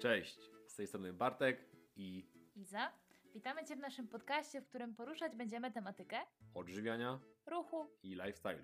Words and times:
Cześć, 0.00 0.38
z 0.66 0.74
tej 0.74 0.86
strony 0.86 1.12
Bartek 1.12 1.66
i 1.96 2.26
Iza. 2.56 2.92
Witamy 3.34 3.64
Cię 3.64 3.76
w 3.76 3.78
naszym 3.78 4.08
podcaście, 4.08 4.60
w 4.60 4.66
którym 4.68 4.94
poruszać 4.94 5.36
będziemy 5.36 5.72
tematykę 5.72 6.16
odżywiania 6.54 7.20
ruchu. 7.46 7.86
i 8.02 8.16
lifestyle'u. 8.16 8.62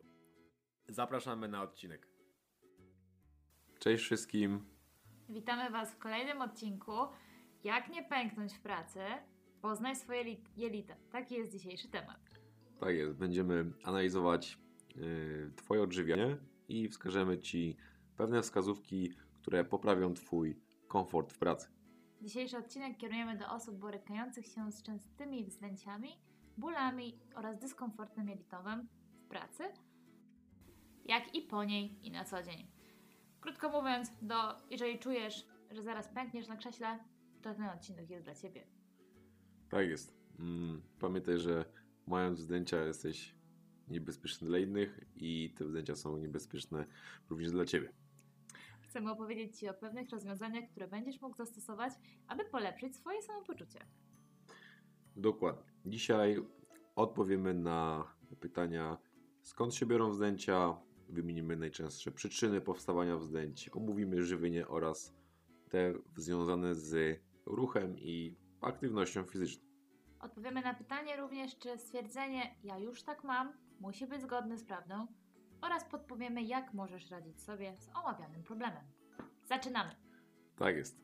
Zapraszamy 0.89 1.49
na 1.49 1.63
odcinek. 1.63 2.09
Cześć 3.79 4.05
wszystkim. 4.05 4.67
Witamy 5.29 5.71
Was 5.71 5.95
w 5.95 5.99
kolejnym 5.99 6.41
odcinku. 6.43 6.93
Jak 7.65 7.89
nie 7.89 8.03
pęknąć 8.05 8.53
w 8.55 8.61
pracy? 8.61 9.01
Poznaj 9.63 9.97
swoje 9.97 10.23
li- 10.25 10.45
jelita. 10.57 10.97
Taki 11.13 11.35
jest 11.35 11.53
dzisiejszy 11.53 11.89
temat. 11.89 12.21
Tak 12.81 12.95
jest, 12.95 13.17
będziemy 13.17 13.73
analizować 13.85 14.59
y, 14.97 15.51
Twoje 15.57 15.83
odżywianie 15.83 16.37
i 16.69 16.89
wskażemy 16.89 17.39
Ci 17.39 17.77
pewne 18.17 18.43
wskazówki, 18.43 19.13
które 19.35 19.65
poprawią 19.65 20.15
Twój 20.15 20.57
komfort 20.89 21.33
w 21.33 21.39
pracy. 21.39 21.69
Dzisiejszy 22.23 22.59
odcinek 22.59 22.97
kierujemy 22.97 23.37
do 23.37 23.51
osób 23.51 23.79
borykających 23.79 24.47
się 24.47 24.73
z 24.73 24.83
częstymi 24.83 25.45
wzdęciami, 25.45 26.09
bólami 26.57 27.19
oraz 27.35 27.59
dyskomfortem 27.59 28.29
jelitowym 28.29 28.89
w 29.19 29.29
pracy, 29.29 29.65
jak 31.05 31.35
i 31.35 31.43
po 31.43 31.65
niej 31.65 32.07
i 32.07 32.11
na 32.11 32.25
co 32.25 32.43
dzień. 32.43 32.67
Krótko 33.41 33.71
mówiąc, 33.71 34.11
do, 34.23 34.37
jeżeli 34.71 34.99
czujesz, 34.99 35.47
że 35.71 35.83
zaraz 35.83 36.09
pękniesz 36.09 36.49
na 36.49 36.57
krześle, 36.57 36.99
to 37.43 37.55
ten 37.55 37.65
odcinek 37.65 38.11
jest 38.11 38.25
dla 38.25 38.35
Ciebie. 38.35 38.67
Tak 39.69 39.89
jest. 39.89 40.17
Mm, 40.39 40.83
Pamiętaj, 41.01 41.39
że 41.39 41.65
mając 42.07 42.39
zdjęcia 42.39 42.85
jesteś 42.85 43.35
niebezpieczny 43.89 44.49
dla 44.49 44.59
innych 44.59 45.01
i 45.17 45.55
te 45.59 45.69
zdjęcia 45.69 45.97
są 45.97 46.17
niebezpieczne 46.17 46.87
również 47.31 47.51
dla 47.51 47.65
Ciebie. 47.65 47.93
Chcemy 48.89 49.11
opowiedzieć 49.11 49.59
Ci 49.59 49.69
o 49.69 49.75
pewnych 49.75 50.11
rozwiązaniach, 50.11 50.71
które 50.71 50.89
będziesz 50.89 51.21
mógł 51.21 51.37
zastosować, 51.37 51.93
aby 52.27 52.45
polepszyć 52.45 52.97
swoje 52.97 53.23
samopoczucie. 53.23 53.87
Dokładnie. 55.17 55.63
Dzisiaj 55.87 56.37
odpowiemy 56.97 57.55
na 57.55 58.05
pytania, 58.41 58.99
skąd 59.43 59.75
się 59.75 59.87
biorą 59.87 60.11
wzdęcia, 60.11 60.77
wymienimy 61.09 61.57
najczęstsze 61.57 62.13
przyczyny 62.13 62.61
powstawania 62.61 63.17
wzdęć, 63.17 63.71
omówimy 63.73 64.23
żywienie 64.23 64.69
oraz 64.69 65.15
te 65.71 65.95
związane 66.17 66.75
z 66.75 67.21
ruchem 67.47 67.99
i 67.99 68.37
aktywnością 68.61 69.25
fizyczną. 69.25 69.67
Odpowiemy 70.21 70.63
na 70.63 70.75
pytanie 70.75 71.17
również, 71.17 71.59
czy 71.59 71.79
stwierdzenie 71.79 72.55
ja 72.65 72.79
już 72.79 73.03
tak 73.03 73.25
mam 73.25 73.53
musi 73.81 74.07
być 74.07 74.23
zgodne 74.23 74.59
z 74.59 74.65
prawdą 74.65 75.07
oraz 75.61 75.85
podpowiemy, 75.85 76.43
jak 76.43 76.75
możesz 76.75 77.11
radzić 77.11 77.43
sobie 77.43 77.77
z 77.77 77.91
omawianym 77.95 78.43
problemem. 78.43 78.85
Zaczynamy! 79.45 79.91
Tak 80.57 80.77
jest. 80.77 81.01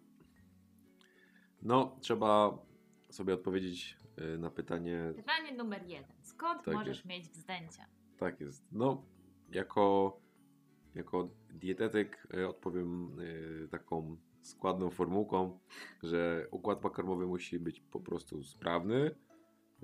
No, 1.63 1.97
trzeba 2.01 2.59
sobie 3.11 3.35
odpowiedzieć 3.35 3.99
y, 4.35 4.39
na 4.39 4.51
pytanie, 4.51 5.13
Pytanie 5.17 5.53
numer 5.53 5.87
jeden. 5.87 6.17
Skąd 6.23 6.65
Tak 6.65 6.75
możesz 6.75 6.97
jest. 6.97 7.09
mieć 7.09 7.29
wzdęcia? 7.29 7.87
Tak 8.19 8.41
jest. 8.41 8.65
No, 8.73 9.05
jako, 9.49 10.21
jako 10.95 11.29
dietetyk 11.55 12.27
y, 12.35 12.49
odpowiem 12.49 13.19
y, 13.21 13.69
taką 13.71 14.17
składną 14.41 14.91
formułką, 14.91 15.59
że 16.03 16.47
układ 16.51 16.79
pokarmowy 16.79 17.27
musi 17.27 17.59
być 17.59 17.81
po 17.81 18.01
prostu 18.01 18.43
sprawny, 18.45 19.11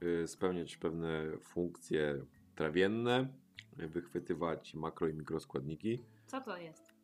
y, 0.03 0.27
spełniać 0.27 0.77
pewne 0.77 1.38
funkcje 1.42 2.25
trawienne, 2.55 3.28
wychwytywać 3.77 4.75
makro 4.75 5.09
i 5.09 5.14
mikroskładniki. 5.14 6.03
Co 6.27 6.41
to 6.41 6.56
jest? 6.56 6.95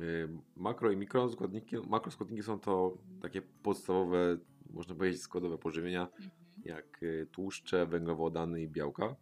Y, 0.00 0.28
Makro 0.56 0.90
i 0.90 0.96
mikroskładniki, 0.96 1.76
makroskładniki 1.88 2.42
są 2.42 2.60
to 2.60 2.98
takie 3.22 3.42
podstawowe, 3.42 4.38
można 4.70 4.94
powiedzieć, 4.94 5.22
składowe 5.22 5.58
pożywienia, 5.58 6.02
Mhm. 6.06 6.30
jak 6.64 7.02
y, 7.02 7.26
tłuszcze, 7.32 7.86
węglowodany 7.86 8.62
i 8.62 8.68
białka. 8.68 9.16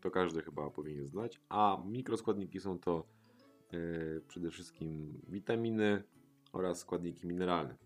To 0.00 0.10
każdy 0.10 0.42
chyba 0.42 0.70
powinien 0.70 1.06
znać. 1.08 1.40
A 1.48 1.82
mikroskładniki 1.86 2.60
są 2.60 2.78
to 2.78 3.04
y, 3.74 4.22
przede 4.28 4.50
wszystkim 4.50 5.20
witaminy 5.28 6.02
oraz 6.52 6.78
składniki 6.78 7.26
mineralne. 7.26 7.76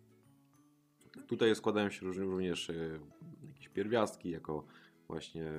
Tutaj 1.27 1.55
składają 1.55 1.91
się 1.91 2.06
również 2.06 2.71
jakieś 3.49 3.69
pierwiastki 3.69 4.31
jako 4.31 4.65
właśnie 5.09 5.53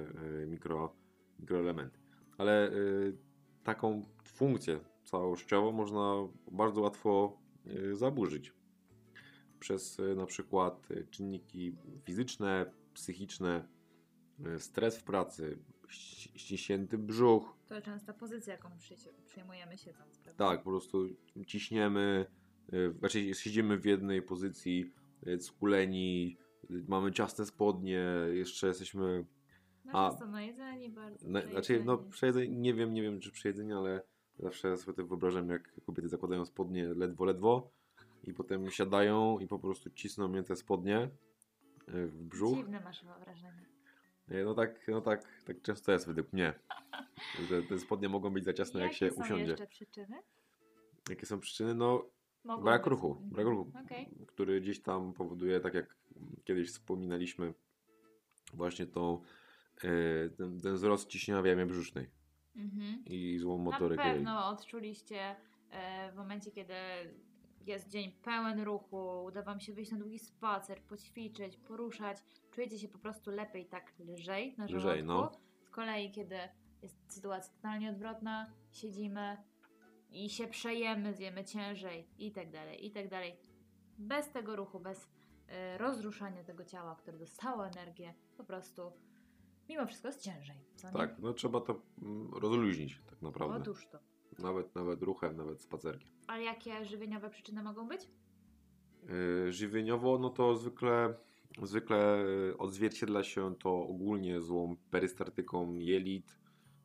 mikro, 0.47 0.93
mikroelementy. 1.39 1.99
Ale 2.37 2.71
y, 2.73 3.17
taką 3.63 4.05
funkcję 4.23 4.79
całościową 5.03 5.71
można 5.71 6.13
bardzo 6.51 6.81
łatwo 6.81 7.37
y, 7.67 7.95
zaburzyć 7.95 8.53
przez 9.59 9.99
y, 9.99 10.15
na 10.15 10.25
przykład 10.25 10.87
czynniki 11.11 11.75
fizyczne, 12.03 12.71
psychiczne, 12.93 13.67
stres 14.57 14.97
w 14.97 15.03
pracy, 15.03 15.57
ści- 15.87 16.31
ściśnięty 16.37 16.97
brzuch, 16.97 17.57
To 17.67 17.81
częsta 17.81 18.13
pozycja, 18.13 18.53
jaką 18.53 18.69
przyjmujemy 19.25 19.77
siedząc, 19.77 20.17
prawda? 20.19 20.49
tak, 20.49 20.63
po 20.63 20.69
prostu 20.69 21.05
ciśniemy, 21.47 22.25
znaczy 22.99 23.33
siedzimy 23.35 23.77
w 23.77 23.85
jednej 23.85 24.21
pozycji, 24.21 24.91
skuleni, 25.39 26.37
mamy 26.87 27.11
ciasne 27.11 27.45
spodnie, 27.45 28.05
jeszcze 28.33 28.67
jesteśmy, 28.67 29.25
No 29.85 29.91
A- 30.05 30.09
często 30.09 30.25
najedzeni 30.27 30.89
bardzo. 30.89 31.27
na, 31.29 31.41
znaczy 31.41 31.53
no 31.53 31.61
przejedzeni. 31.97 32.11
przejedzenie, 32.11 32.47
nie 32.57 32.73
wiem, 32.73 32.93
nie 32.93 33.01
wiem 33.01 33.19
czy 33.19 33.31
przejedzenie, 33.31 33.75
ale 33.77 34.01
zawsze 34.39 34.77
sobie 34.77 35.03
wyobrażam 35.03 35.49
jak 35.49 35.73
kobiety 35.85 36.09
zakładają 36.09 36.45
spodnie 36.45 36.87
ledwo, 36.87 37.25
ledwo 37.25 37.71
i 38.23 38.33
potem 38.33 38.71
siadają 38.71 39.39
i 39.39 39.47
po 39.47 39.59
prostu 39.59 39.89
cisną 39.89 40.27
mnie 40.27 40.43
te 40.43 40.55
spodnie 40.55 41.09
y, 41.89 42.07
w 42.07 42.23
brzuch. 42.23 42.55
Dziwne 42.55 42.79
masz 42.79 43.03
wyobrażenie. 43.03 43.65
Y, 44.31 44.43
No 44.45 44.53
tak, 44.53 44.87
no 44.87 45.01
tak, 45.01 45.41
tak 45.45 45.61
często 45.61 45.91
jest 45.91 46.07
według 46.07 46.33
mnie, 46.33 46.53
że 47.49 47.63
te 47.63 47.79
spodnie 47.79 48.09
mogą 48.09 48.29
być 48.29 48.45
za 48.45 48.53
ciasne 48.53 48.81
jak 48.81 48.93
się 48.93 49.05
Jakie 49.05 49.17
są 49.17 49.23
usiądzie. 49.23 49.45
jeszcze 49.51 49.67
przyczyny? 49.67 50.17
Jakie 51.09 51.25
są 51.25 51.39
przyczyny? 51.39 51.75
No 51.75 52.05
Mogą 52.43 52.63
Brak 52.63 52.81
być- 52.81 52.89
ruchu, 52.91 53.15
brak 53.21 53.45
ruchu, 53.45 53.71
Okej. 53.85 54.09
który 54.27 54.61
gdzieś 54.61 54.81
tam 54.81 55.13
powoduje, 55.13 55.59
tak 55.59 55.73
jak 55.73 55.95
kiedyś 56.43 56.69
wspominaliśmy, 56.69 57.53
właśnie 58.53 58.85
tą, 58.87 59.21
e, 59.21 59.25
ten, 60.37 60.59
ten 60.61 60.73
wzrost 60.75 61.09
ciśnienia 61.09 61.41
w 61.41 61.45
jamie 61.45 61.65
brzusznej 61.65 62.09
Mhm. 62.55 63.05
i 63.05 63.37
złą 63.37 63.57
Na 63.57 63.63
motorykę. 63.63 64.03
jej. 64.05 64.13
pewno 64.13 64.47
odczuliście 64.47 65.35
e, 65.71 66.11
w 66.11 66.15
momencie, 66.15 66.51
kiedy 66.51 66.73
jest 67.65 67.89
dzień 67.89 68.11
pełen 68.11 68.59
ruchu, 68.63 69.23
uda 69.23 69.41
Wam 69.41 69.59
się 69.59 69.73
wyjść 69.73 69.91
na 69.91 69.97
długi 69.97 70.19
spacer, 70.19 70.81
poćwiczyć, 70.81 71.57
poruszać, 71.57 72.17
czujecie 72.51 72.79
się 72.79 72.87
po 72.87 72.97
prostu 72.97 73.31
lepiej 73.31 73.65
tak 73.65 73.93
lżej 73.99 74.55
na 74.57 74.67
żołądku. 74.67 74.89
Lżej, 74.89 75.03
no. 75.03 75.31
Z 75.61 75.69
kolei, 75.69 76.11
kiedy 76.11 76.35
jest 76.81 77.13
sytuacja 77.13 77.53
totalnie 77.53 77.89
odwrotna, 77.89 78.51
siedzimy 78.71 79.37
i 80.11 80.29
się 80.29 80.47
przejemy, 80.47 81.13
zjemy 81.13 81.43
ciężej 81.43 82.07
i 82.17 82.31
tak 82.31 82.51
dalej, 82.51 82.85
i 82.85 82.91
tak 82.91 83.09
dalej. 83.09 83.35
Bez 83.97 84.31
tego 84.31 84.55
ruchu, 84.55 84.79
bez 84.79 85.09
e, 85.47 85.77
rozruszania 85.77 86.43
tego 86.43 86.65
ciała, 86.65 86.95
które 86.95 87.17
dostało 87.17 87.67
energię, 87.67 88.13
po 88.37 88.43
prostu 88.43 88.91
mimo 89.69 89.85
wszystko 89.85 90.07
jest 90.07 90.21
ciężej. 90.21 90.55
Tak, 90.93 91.19
no 91.19 91.33
trzeba 91.33 91.61
to 91.61 91.81
mm, 92.01 92.33
rozluźnić 92.33 93.01
tak 93.09 93.21
naprawdę. 93.21 93.55
Otóż 93.55 93.87
to. 93.87 93.99
Nawet, 94.39 94.75
nawet 94.75 95.03
ruchem, 95.03 95.37
nawet 95.37 95.61
spacerkiem. 95.61 96.09
Ale 96.27 96.43
jakie 96.43 96.85
żywieniowe 96.85 97.29
przyczyny 97.29 97.63
mogą 97.63 97.87
być? 97.87 98.01
E, 99.09 99.51
Żywieniowo, 99.51 100.17
no 100.19 100.29
to 100.29 100.55
zwykle, 100.55 101.13
zwykle 101.63 101.97
e, 101.97 102.57
odzwierciedla 102.57 103.23
się 103.23 103.55
to 103.55 103.87
ogólnie 103.87 104.41
złą 104.41 104.75
perystaltyką 104.91 105.73
jelit, 105.73 106.39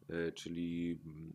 e, 0.09 0.33
czyli 0.33 1.01
mm, 1.07 1.33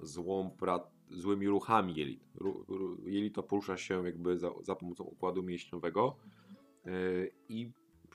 złą 0.00 0.50
pra, 0.50 0.80
złymi 1.10 1.48
ruchami 1.48 1.94
jelit. 1.94 2.24
Ru, 2.34 2.64
ru, 2.68 3.08
jelito 3.08 3.42
porusza 3.42 3.76
się 3.76 4.04
jakby 4.04 4.38
za, 4.38 4.50
za 4.62 4.76
pomocą 4.76 5.04
układu 5.04 5.42
mięśniowego 5.42 6.16
e, 6.86 6.90
i 7.48 7.72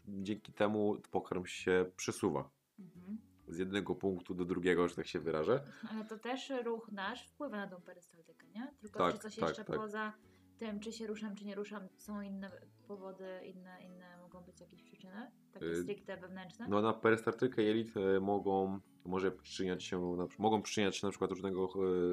dzięki 0.07 0.53
temu 0.53 0.97
pokarm 1.11 1.45
się 1.45 1.91
przesuwa 1.95 2.56
Mhm. 2.79 3.17
z 3.47 3.57
jednego 3.57 3.95
punktu 3.95 4.33
do 4.33 4.45
drugiego, 4.45 4.87
że 4.87 4.95
tak 4.95 5.07
się 5.07 5.19
wyrażę. 5.19 5.63
Ale 5.91 6.05
to 6.05 6.17
też 6.19 6.53
ruch 6.65 6.91
nasz 6.91 7.27
wpływa 7.27 7.57
na 7.57 7.67
tą 7.67 7.81
perystaltykę, 7.81 8.47
nie? 8.55 8.73
Tylko 8.81 8.99
Tak, 8.99 9.13
czy 9.13 9.19
coś 9.19 9.35
tak, 9.35 9.49
jeszcze 9.49 9.65
tak. 9.65 9.75
poza 9.75 10.13
tym, 10.57 10.79
czy 10.79 10.91
się 10.91 11.07
ruszam, 11.07 11.35
czy 11.35 11.45
nie 11.45 11.55
ruszam, 11.55 11.87
są 11.97 12.21
inne 12.21 12.51
powody, 12.87 13.25
inne, 13.45 13.77
inne 13.85 14.17
mogą 14.21 14.41
być 14.41 14.61
jakieś 14.61 14.83
przyczyny? 14.83 15.31
Takie 15.53 15.65
Y, 15.65 15.83
stricte 15.83 16.17
wewnętrzne? 16.17 16.67
No 16.69 16.81
na 16.81 16.93
perystaltykę 16.93 17.63
jelit 17.63 17.97
e, 17.97 18.19
mogą, 18.19 18.79
może 19.05 19.31
przyczyniać 19.31 19.83
się, 19.83 20.17
mogą 20.37 20.61
przyczyniać 20.61 20.95
się 20.97 21.07
na 21.07 21.11
przykład 21.11 21.31
różnego 21.31 21.69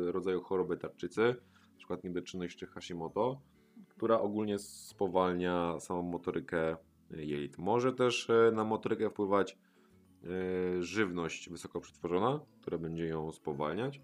e, 0.08 0.12
rodzaju 0.12 0.42
choroby 0.42 0.76
tarczycy, 0.76 1.36
na 1.72 1.78
przykład 1.78 2.04
niedoczynność 2.04 2.58
czy 2.58 2.66
Hashimoto, 2.66 3.40
która 3.88 4.20
ogólnie 4.20 4.58
spowalnia 4.58 5.80
samą 5.80 6.02
motorykę 6.02 6.76
jelit. 7.10 7.58
Może 7.58 7.92
też 7.92 8.30
e, 8.30 8.52
na 8.54 8.64
motorykę 8.64 9.10
wpływać 9.10 9.58
żywność 10.80 11.48
wysoko 11.50 11.80
przetworzona, 11.80 12.40
która 12.60 12.78
będzie 12.78 13.06
ją 13.06 13.32
spowalniać 13.32 14.00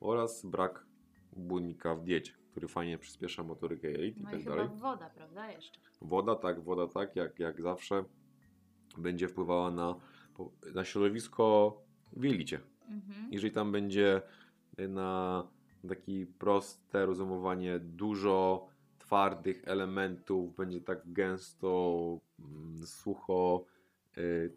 oraz 0.00 0.46
brak 0.46 0.86
błonnika 1.36 1.94
w 1.94 2.04
diecie. 2.04 2.32
który 2.50 2.68
fajnie 2.68 2.98
przyspiesza 2.98 3.42
motorykę 3.42 3.90
jelit 3.90 4.16
No 4.20 4.28
i 4.30 4.32
tak 4.32 4.42
chyba 4.42 4.56
dalej. 4.56 4.68
woda, 4.76 5.10
prawda? 5.10 5.52
Jeszcze. 5.52 5.80
Woda 6.02 6.34
tak, 6.34 6.60
woda 6.60 6.86
tak, 6.86 7.16
jak, 7.16 7.38
jak 7.38 7.62
zawsze 7.62 8.04
będzie 8.98 9.28
wpływała 9.28 9.70
na, 9.70 9.94
na 10.74 10.84
środowisko 10.84 11.76
w 12.12 12.24
jelicie. 12.24 12.60
Mhm. 12.88 13.32
Jeżeli 13.32 13.52
tam 13.52 13.72
będzie 13.72 14.22
na 14.78 15.46
taki 15.88 16.26
proste 16.26 17.06
rozumowanie 17.06 17.78
dużo 17.78 18.66
twardych 18.98 19.62
elementów, 19.68 20.56
będzie 20.56 20.80
tak 20.80 21.12
gęsto, 21.12 22.18
mm, 22.38 22.86
sucho, 22.86 23.64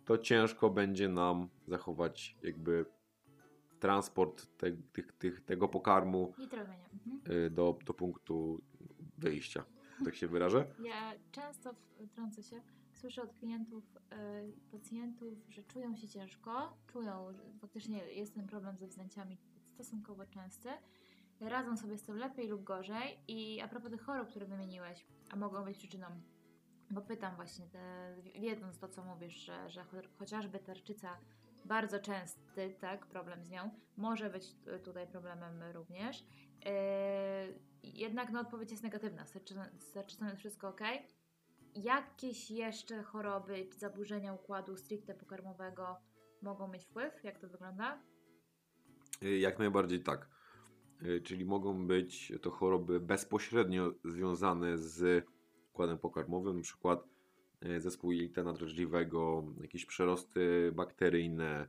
to 0.05 0.17
ciężko 0.17 0.69
będzie 0.69 1.09
nam 1.09 1.49
zachować 1.67 2.37
jakby 2.43 2.85
transport 3.79 4.57
te, 4.57 4.71
tych, 4.71 5.11
tych, 5.11 5.41
tego 5.41 5.67
pokarmu. 5.67 6.33
Mhm. 6.93 7.45
y, 7.45 7.49
do, 7.49 7.79
do 7.85 7.93
punktu 7.93 8.61
wyjścia. 9.17 9.65
Tak 10.05 10.15
się 10.15 10.27
wyrażę? 10.27 10.65
Ja 10.83 11.13
często, 11.31 11.75
wtrącę 12.07 12.43
się, 12.43 12.61
słyszę 12.93 13.21
od 13.21 13.33
klientów, 13.33 13.83
e, 14.11 14.43
pacjentów, 14.71 15.37
że 15.49 15.63
czują 15.63 15.95
się 15.95 16.07
ciężko, 16.07 16.77
czują, 16.87 17.33
że 17.33 17.39
faktycznie 17.59 17.97
jest 17.97 18.35
ten 18.35 18.47
problem 18.47 18.77
ze 18.77 18.87
wzdęciami 18.87 19.37
stosunkowo 19.73 20.25
częsty, 20.25 20.69
radzą 21.39 21.77
sobie 21.77 21.97
z 21.97 22.03
tym 22.03 22.17
lepiej 22.17 22.47
lub 22.47 22.63
gorzej 22.63 23.19
i 23.27 23.61
a 23.61 23.67
propos 23.67 23.91
tych 23.91 24.01
chorób, 24.01 24.29
które 24.29 24.45
wymieniłeś, 24.45 25.05
a 25.31 25.35
mogą 25.35 25.65
być 25.65 25.77
przyczyną, 25.77 26.07
bo 26.91 27.01
pytam 27.01 27.35
właśnie, 27.35 27.67
te, 27.67 28.15
wiedząc 28.41 28.79
to, 28.79 28.87
co 28.87 29.03
mówisz, 29.03 29.33
że, 29.35 29.69
że 29.69 29.81
cho- 29.81 30.07
chociażby 30.19 30.59
tarczyca 30.59 31.17
bardzo 31.65 31.99
częsty, 31.99 32.75
tak, 32.79 33.05
problem 33.05 33.43
z 33.43 33.49
nią, 33.49 33.69
może 33.97 34.29
być 34.29 34.55
tutaj 34.83 35.07
problemem 35.07 35.63
również. 35.73 36.23
Yy, 36.65 36.71
jednak 37.83 38.31
no, 38.31 38.39
odpowiedź 38.39 38.71
jest 38.71 38.83
negatywna. 38.83 39.25
Z 39.25 39.31
tarczycą- 39.33 40.29
jest 40.29 40.37
wszystko 40.39 40.67
ok. 40.69 40.81
Jakieś 41.75 42.51
jeszcze 42.51 43.03
choroby 43.03 43.69
zaburzenia 43.77 44.33
układu 44.33 44.77
stricte 44.77 45.13
pokarmowego 45.13 45.97
mogą 46.41 46.67
mieć 46.67 46.85
wpływ? 46.85 47.23
Jak 47.23 47.39
to 47.39 47.47
wygląda? 47.49 48.01
Y, 49.23 49.37
Jak 49.39 49.59
najbardziej 49.59 50.03
tak. 50.03 50.29
Y, 51.03 51.21
Czyli 51.21 51.45
mogą 51.45 51.87
być 51.87 52.33
to 52.41 52.51
choroby 52.51 52.99
bezpośrednio 52.99 53.91
związane 54.05 54.77
z 54.77 55.25
układem 55.73 55.97
pokarmowym, 55.97 56.57
na 56.57 56.63
przykład 56.63 57.07
y, 57.65 57.81
zespół 57.81 58.11
jelita 58.11 58.43
nadwrażliwego, 58.43 59.43
jakieś 59.61 59.85
przerosty 59.85 60.71
bakteryjne, 60.75 61.67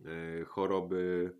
y, 0.00 0.44
choroby, 0.44 1.32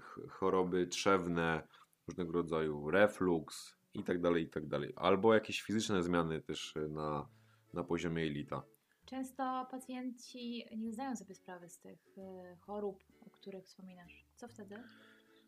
ch- 0.00 0.30
choroby 0.30 0.86
trzewne 0.86 1.68
różnego 2.08 2.32
rodzaju, 2.32 2.90
reflux 2.90 3.76
i 3.94 4.02
tak 4.04 4.20
dalej, 4.20 4.44
i 4.44 4.48
tak 4.48 4.66
dalej. 4.66 4.92
Albo 4.96 5.34
jakieś 5.34 5.62
fizyczne 5.62 6.02
zmiany 6.02 6.40
też 6.40 6.74
na, 6.88 7.28
na 7.72 7.84
poziomie 7.84 8.24
jelita. 8.24 8.62
Często 9.04 9.66
pacjenci 9.70 10.64
nie 10.76 10.92
zdają 10.92 11.16
sobie 11.16 11.34
sprawy 11.34 11.68
z 11.68 11.78
tych 11.78 12.16
chorób, 12.60 13.04
o 13.26 13.30
których 13.30 13.64
wspominasz. 13.64 14.26
Co 14.36 14.48
wtedy? 14.48 14.82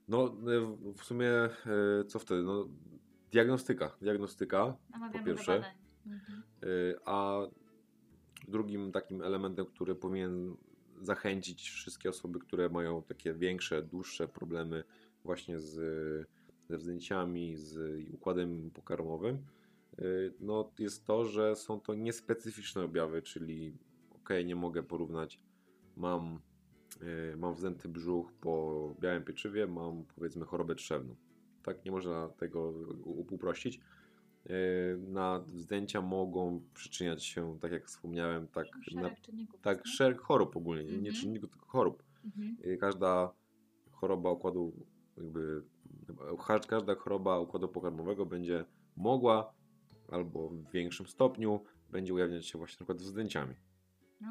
No, 0.09 0.29
w- 0.95 1.05
sumie 1.05 1.31
co 2.09 2.19
wtedy? 2.19 2.43
No, 2.43 2.69
diagnostyka. 3.35 3.97
Diagnostyka 4.03 4.77
Namawiamy 4.91 5.27
pierwsze. 5.27 5.65
Mhm. 6.07 6.43
A 7.05 7.41
drugim 8.49 8.93
takim 8.93 9.23
elementem, 9.23 9.67
który 9.67 9.95
powinien 9.95 10.57
zachęcić 11.01 11.71
wszystkie 11.71 12.11
osoby, 12.11 12.39
które 12.39 12.69
mają 12.69 13.03
takie 13.03 13.35
większe, 13.35 13.83
dłuższe 13.83 14.29
problemy 14.29 14.85
właśnie 15.25 15.61
z, 15.61 15.75
ze 16.69 16.77
wzdęciami, 16.79 17.57
z 17.57 18.01
układem 18.13 18.71
pokarmowym, 18.71 19.39
y, 19.99 20.35
no 20.41 20.73
jest 20.79 21.07
to, 21.07 21.25
że 21.25 21.57
są 21.57 21.81
to 21.81 21.95
niespecyficzne 21.95 22.83
objawy, 22.83 23.23
czyli 23.23 23.77
ok, 24.11 24.29
nie 24.45 24.57
mogę 24.57 24.83
porównać, 24.83 25.41
mam, 25.97 26.41
y, 27.03 27.37
mam 27.37 27.55
wzdęty 27.55 27.89
brzuch 27.89 28.33
po 28.33 28.95
białym 29.01 29.25
pieczywie, 29.25 29.67
mam 29.67 30.05
powiedzmy 30.17 30.45
chorobę 30.45 30.75
trzewną. 30.75 31.17
Tak, 31.65 31.85
nie 31.85 31.91
można 31.93 32.29
tego 32.29 32.73
uprościć. 33.05 33.81
Yy, 34.45 34.53
na 35.09 35.39
wzdęcia 35.41 36.01
mogą 36.03 36.61
przyczyniać 36.75 37.25
się, 37.25 37.59
tak 37.61 37.73
jak 37.73 37.87
wspomniałem, 37.87 38.49
tak, 38.49 38.67
na, 38.95 39.03
Szereg 39.03 39.21
czynników. 39.21 39.61
tak 39.61 39.87
szereg 39.87 40.21
chorób 40.21 40.57
ogólnie, 40.57 40.85
nie- 40.85 40.91
nie 40.91 40.97
Mhm. 40.99 41.15
czynników, 41.15 41.51
tylko 41.51 41.67
chorób. 41.67 42.03
Mhm. 42.25 42.57
Yy, 42.65 42.77
Każda 42.77 43.33
choroba 43.91 44.31
układu, 44.31 44.73
jakby 45.17 45.63
ka- 46.47 46.59
każda 46.59 46.95
choroba 46.95 47.39
układu 47.39 47.69
pokarmowego 47.69 48.27
będzie 48.27 48.65
mogła 48.97 49.53
albo 50.09 50.49
w 50.49 50.71
większym 50.71 51.07
stopniu 51.07 51.61
będzie 51.91 52.15
ujawniać 52.15 52.47
się 52.47 52.59
właśnie 52.59 52.75
na 52.75 52.77
przykład 52.79 52.99
wzdęciami. 52.99 53.55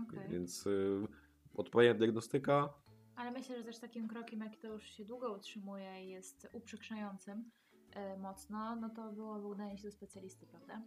Okej. 0.07 0.29
Więc 0.29 0.65
yy, 0.65 1.07
odpowiednia 1.55 1.93
diagnostyka, 1.93 2.73
Ale 3.15 3.31
myślę, 3.31 3.57
że 3.57 3.63
też 3.63 3.79
takim 3.79 4.07
krokiem, 4.07 4.39
jaki 4.39 4.57
to 4.57 4.67
już 4.67 4.83
się 4.83 5.05
długo 5.05 5.33
utrzymuje 5.33 6.05
i 6.05 6.09
jest 6.09 6.47
uprzykrzającym 6.53 7.51
e, 7.91 8.17
mocno, 8.17 8.75
no 8.75 8.89
to 8.89 9.11
byłoby 9.11 9.47
udanie 9.47 9.77
się 9.77 9.83
do 9.83 9.91
specjalisty, 9.91 10.45
prawda? 10.47 10.81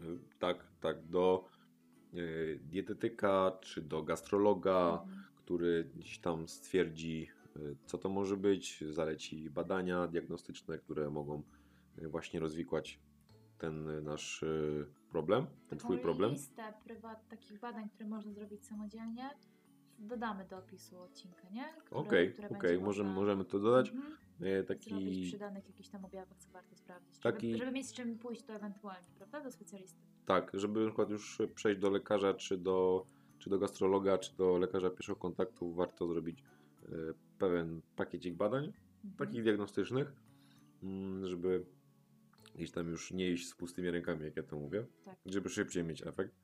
yy, 0.00 0.18
tak, 0.38 0.66
tak, 0.80 1.06
do 1.06 1.48
yy, 2.12 2.60
dietetyka 2.62 3.58
czy 3.60 3.82
do 3.82 4.02
gastrologa, 4.02 5.00
Mhm. 5.02 5.24
który 5.36 5.84
gdzieś 5.94 6.18
tam 6.18 6.48
stwierdzi, 6.48 7.30
co 7.86 7.98
to 7.98 8.08
może 8.08 8.36
być, 8.36 8.84
zaleci 8.90 9.50
badania 9.50 10.06
diagnostyczne, 10.08 10.78
które 10.78 11.10
mogą 11.10 11.42
właśnie 12.02 12.40
rozwikłać 12.40 13.00
ten 13.58 14.04
nasz 14.04 14.44
problem, 15.10 15.46
ten 15.68 15.78
twój 15.78 15.98
problem. 15.98 16.32
listę 16.32 16.74
prywat, 16.84 17.28
takich 17.28 17.60
badań, 17.60 17.88
które 17.88 18.08
można 18.08 18.32
zrobić 18.32 18.66
samodzielnie, 18.66 19.30
dodamy 19.98 20.44
do 20.44 20.58
opisu 20.58 20.98
odcinka, 21.00 21.48
nie? 21.50 21.64
Okej, 21.90 22.34
okej, 22.38 22.48
będzie 22.50 22.58
możemy, 22.58 22.80
można, 22.80 23.04
możemy 23.04 23.44
to 23.44 23.58
dodać. 23.58 23.88
Mhm. 23.90 24.14
Zrobić 24.40 24.68
Taki, 24.68 25.22
przy 25.28 25.38
danych 25.38 25.66
jakichś 25.68 25.88
tam 25.88 26.04
objawach, 26.04 26.38
co 26.38 26.50
warto 26.52 26.76
sprawdzić. 26.76 27.18
Taki- 27.18 27.46
Żeby, 27.46 27.58
żeby 27.58 27.72
mieć 27.72 27.86
z 27.88 27.92
czym 27.92 28.18
pójść 28.18 28.42
to 28.42 28.52
ewentualnie, 28.52 29.08
prawda? 29.18 29.40
Do 29.40 29.50
specjalisty. 29.50 30.00
tak, 30.26 30.50
żeby 30.54 30.80
na 30.80 30.86
przykład 30.86 31.10
już 31.10 31.38
przejść 31.54 31.80
do 31.80 31.90
lekarza, 31.90 32.34
czy 32.34 32.56
do, 32.58 33.06
czy 33.38 33.50
do 33.50 33.58
gastrologa, 33.58 34.18
czy 34.18 34.36
do 34.36 34.58
lekarza 34.58 34.90
pierwszego 34.90 35.18
kontaktu, 35.18 35.74
warto 35.74 36.06
zrobić 36.06 36.42
y, 36.82 36.86
pewien 37.38 37.80
pakiecik 37.96 38.34
badań, 38.34 38.64
Mhm. 38.64 39.14
takich 39.28 39.42
diagnostycznych, 39.42 40.12
mm, 40.82 41.26
żeby 41.28 41.64
gdzieś 42.54 42.70
tam 42.70 42.88
już 42.88 43.12
nie 43.12 43.30
iść 43.30 43.48
z 43.48 43.54
pustymi 43.54 43.90
rękami, 43.90 44.24
jak 44.24 44.36
ja 44.36 44.42
to 44.42 44.56
mówię, 44.58 44.86
Tak. 45.04 45.16
żeby 45.26 45.48
szybciej 45.48 45.84
mieć 45.84 46.06
efekt. 46.06 46.34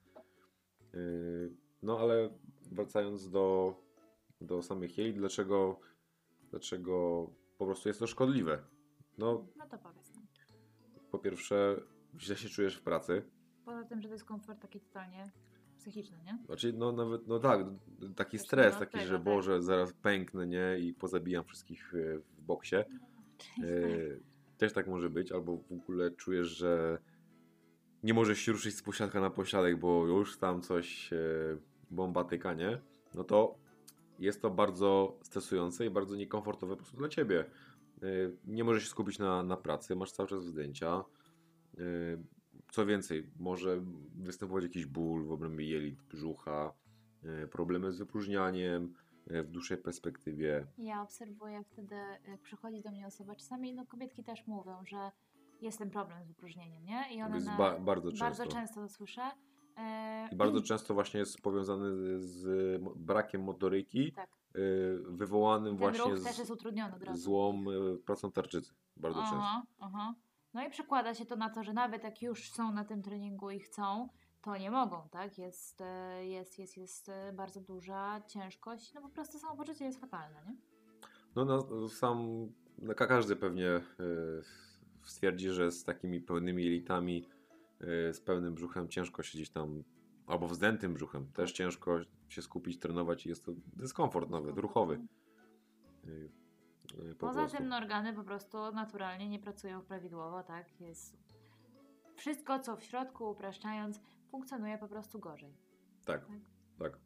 Yy, 0.93 1.53
No 1.83 1.99
ale 1.99 2.31
wracając 2.71 3.31
do, 3.31 3.75
do 4.41 4.63
samych 4.63 4.99
jelit, 4.99 5.17
dlaczego, 5.17 5.81
dlaczego 6.51 7.27
po 7.59 7.67
prostu 7.67 7.89
jest 7.89 8.01
to 8.01 8.07
szkodliwe? 8.07 8.63
No, 9.19 9.47
No 9.57 9.67
to 9.67 9.79
powiedz 9.79 10.15
nam. 10.15 10.27
po 11.11 11.19
pierwsze, 11.19 11.77
źle 12.19 12.37
się 12.37 12.49
czujesz 12.49 12.77
w 12.77 12.83
pracy. 12.83 13.23
Poza 13.65 13.85
tym, 13.85 14.01
że 14.03 14.09
dyskomfort 14.09 14.61
taki 14.61 14.81
totalnie 14.81 15.31
psychiczny, 15.79 16.19
nie? 16.25 16.39
Znaczy, 16.47 16.73
no 16.73 16.93
nawet, 16.93 17.27
no 17.27 17.39
tak, 17.39 17.67
taki 18.17 18.39
Też 18.39 18.47
stres, 18.47 18.75
no, 18.75 18.81
taki, 18.81 18.93
tego, 18.93 19.07
że 19.07 19.15
tak. 19.15 19.23
Boże, 19.25 19.63
zaraz 19.63 19.93
pęknę, 19.93 20.47
nie? 20.47 20.79
I 20.79 20.95
pozabijam 20.95 21.45
wszystkich 21.45 21.91
yy, 21.93 22.19
w 22.19 22.43
boksie. 22.43 22.77
Yy, 23.59 24.21
też 24.59 24.73
tak 24.73 24.87
może 24.87 25.11
być, 25.11 25.33
albo 25.33 25.57
w 25.57 25.73
ogóle 25.73 26.11
czujesz, 26.11 26.49
że 26.49 26.99
nie 28.03 28.15
możesz 28.15 28.39
się 28.39 28.53
ruszyć 28.53 28.75
z 28.75 28.83
posiadka 28.83 29.21
na 29.21 29.31
posiadek, 29.31 29.79
bo 29.79 30.07
już 30.07 30.39
tam 30.39 30.63
coś 30.63 31.11
yy, 31.11 31.59
bomba 31.91 32.25
tyka, 32.25 32.55
nie? 32.55 32.81
No 33.15 33.25
to 33.25 33.55
jest 34.19 34.43
to 34.43 34.51
bardzo 34.51 35.19
stresujące 35.23 35.87
i 35.87 35.91
bardzo 35.91 36.17
niekomfortowe 36.17 36.73
po 36.73 36.77
prostu 36.77 36.97
dla 36.97 37.09
ciebie. 37.09 37.45
Yy, 38.03 38.37
nie 38.47 38.65
możesz 38.65 38.83
się 38.83 38.89
skupić 38.89 39.19
na, 39.19 39.43
na 39.43 39.57
pracy, 39.57 39.97
masz 39.97 40.13
cały 40.13 40.29
czas 40.29 40.45
zdjęcia. 40.45 41.05
Yy, 41.75 42.25
co 42.71 42.87
więcej, 42.87 43.31
może 43.39 43.81
występować 44.15 44.65
jakiś 44.65 44.87
ból 44.87 45.25
w 45.25 45.33
obrębie 45.33 45.69
jelit, 45.69 46.03
brzucha, 46.03 46.73
yy, 47.23 47.49
problemy 47.49 47.93
z 47.93 47.99
wypróżnianiem 47.99 48.95
w 49.27 49.51
dłuższej 49.51 49.79
perspektywie. 49.79 50.67
Ja 50.79 51.03
obserwuję 51.03 51.65
wtedy, 51.65 51.95
jak 52.29 52.41
przychodzi 52.41 52.83
do 52.83 52.91
mnie 52.91 53.07
osoba, 53.07 53.35
czasami 53.35 53.75
no, 53.75 53.87
kobietki 53.87 54.25
też 54.25 54.47
mówią, 54.47 54.85
że 54.87 55.11
jest 55.61 55.79
ten 55.79 55.91
problem 55.91 56.25
z 56.25 56.29
wypróżnieniem, 56.29 56.85
nie? 56.85 57.05
I 57.15 57.23
one 57.23 57.41
na, 57.41 57.57
ba- 57.57 57.79
bardzo 57.79 58.11
często. 58.11 58.25
bardzo 58.25 58.47
często 58.47 58.75
to 58.75 58.89
słyszę. 58.89 59.23
E, 59.77 60.29
I 60.33 60.37
bardzo 60.37 60.63
często 60.63 60.95
właśnie 60.95 61.21
jest 61.21 61.41
powiązany 61.41 61.91
z, 62.21 62.31
z 62.31 62.83
brakiem 62.97 63.43
motoryki, 63.43 64.13
Tak, 64.13 64.29
y, 64.57 64.99
wywołanym 65.09 65.69
ten 65.73 65.77
właśnie 65.79 66.15
ruch 66.15 66.25
też 66.25 66.35
z 66.37 66.39
jest 66.39 66.51
utrudniony 66.51 66.95
od 66.97 67.03
razu. 67.03 67.21
złą 67.21 67.65
y, 67.71 67.99
pracą 67.99 68.33
tarczycy. 68.33 68.73
Bardzo 68.97 69.21
często. 69.21 69.37
aha, 69.37 69.63
aha. 69.79 70.15
No 70.55 70.67
i 70.67 70.71
przekłada 70.71 71.15
się 71.15 71.27
to 71.27 71.37
na 71.37 71.51
to, 71.51 71.63
że 71.65 71.73
nawet 71.73 72.05
jak 72.05 72.23
już 72.23 72.51
są 72.53 72.73
na 72.73 72.85
tym 72.85 73.03
treningu 73.03 73.51
i 73.51 73.61
chcą, 73.61 74.09
to 74.43 74.57
nie 74.57 74.71
mogą, 74.71 75.09
tak? 75.11 75.39
Jest, 75.39 75.81
e, 75.81 76.27
jest, 76.27 76.59
jest, 76.59 76.77
jest 76.77 77.09
e, 77.09 77.33
bardzo 77.33 77.61
duża 77.61 78.21
ciężkość, 78.29 78.95
no 78.95 79.01
po 79.03 79.09
prostu 79.09 79.39
samopoczucie 79.39 79.85
jest 79.85 80.01
fatalne, 80.01 80.43
nie? 80.47 80.57
No, 81.37 81.45
no 81.45 81.89
sam, 81.89 82.49
no, 82.79 82.95
ka- 82.95 83.07
każdy 83.07 83.37
pewnie 83.37 83.81
stwierdzi, 85.05 85.49
że 85.49 85.71
z 85.71 85.85
takimi 85.85 86.21
pełnymi 86.21 86.65
jelitami, 86.65 87.27
y, 87.27 87.40
z 88.13 88.21
pełnym 88.21 88.55
brzuchem 88.55 88.89
ciężko 88.89 89.23
siedzieć 89.23 89.51
tam, 89.51 89.83
albo 90.27 90.49
wzdętym 90.49 90.95
brzuchem, 90.95 91.33
też 91.33 91.53
ciężko 91.53 92.01
się 92.29 92.43
skupić, 92.43 92.79
trenować 92.79 93.27
i 93.27 93.29
jest 93.29 93.45
to 93.45 93.53
dyskomfort 93.77 94.31
nawet 94.31 94.59
ruchowy. 94.59 95.01
Y, 96.05 96.31
y, 97.11 97.15
po 97.15 97.27
Poza 97.27 97.41
prostu. 97.41 97.59
tym 97.59 97.69
no, 97.69 97.77
organy 97.77 98.13
po 98.15 98.25
prostu 98.25 98.73
naturalnie 98.73 99.29
nie 99.29 99.39
pracują 99.39 99.83
prawidłowo, 99.83 100.43
tak? 100.43 100.81
Jest 100.81 101.17
wszystko, 102.15 102.59
co 102.59 102.77
w 102.77 102.83
środku, 102.83 103.31
upraszczając, 103.31 104.01
funkcjonuje 104.31 104.79
po 104.79 104.89
prostu 104.89 105.19
gorzej. 105.19 105.55
Tak, 106.05 106.27
Tak. 106.27 106.39
tak. 106.79 106.99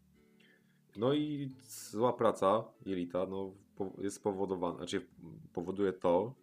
No 0.96 1.12
i 1.12 1.54
zła 1.62 2.12
praca 2.12 2.64
jelita 2.86 3.26
no, 3.26 3.54
jest 3.98 4.16
spowodowana, 4.16 4.76
znaczy 4.76 5.06
powoduje 5.52 5.92
to, 5.92 6.34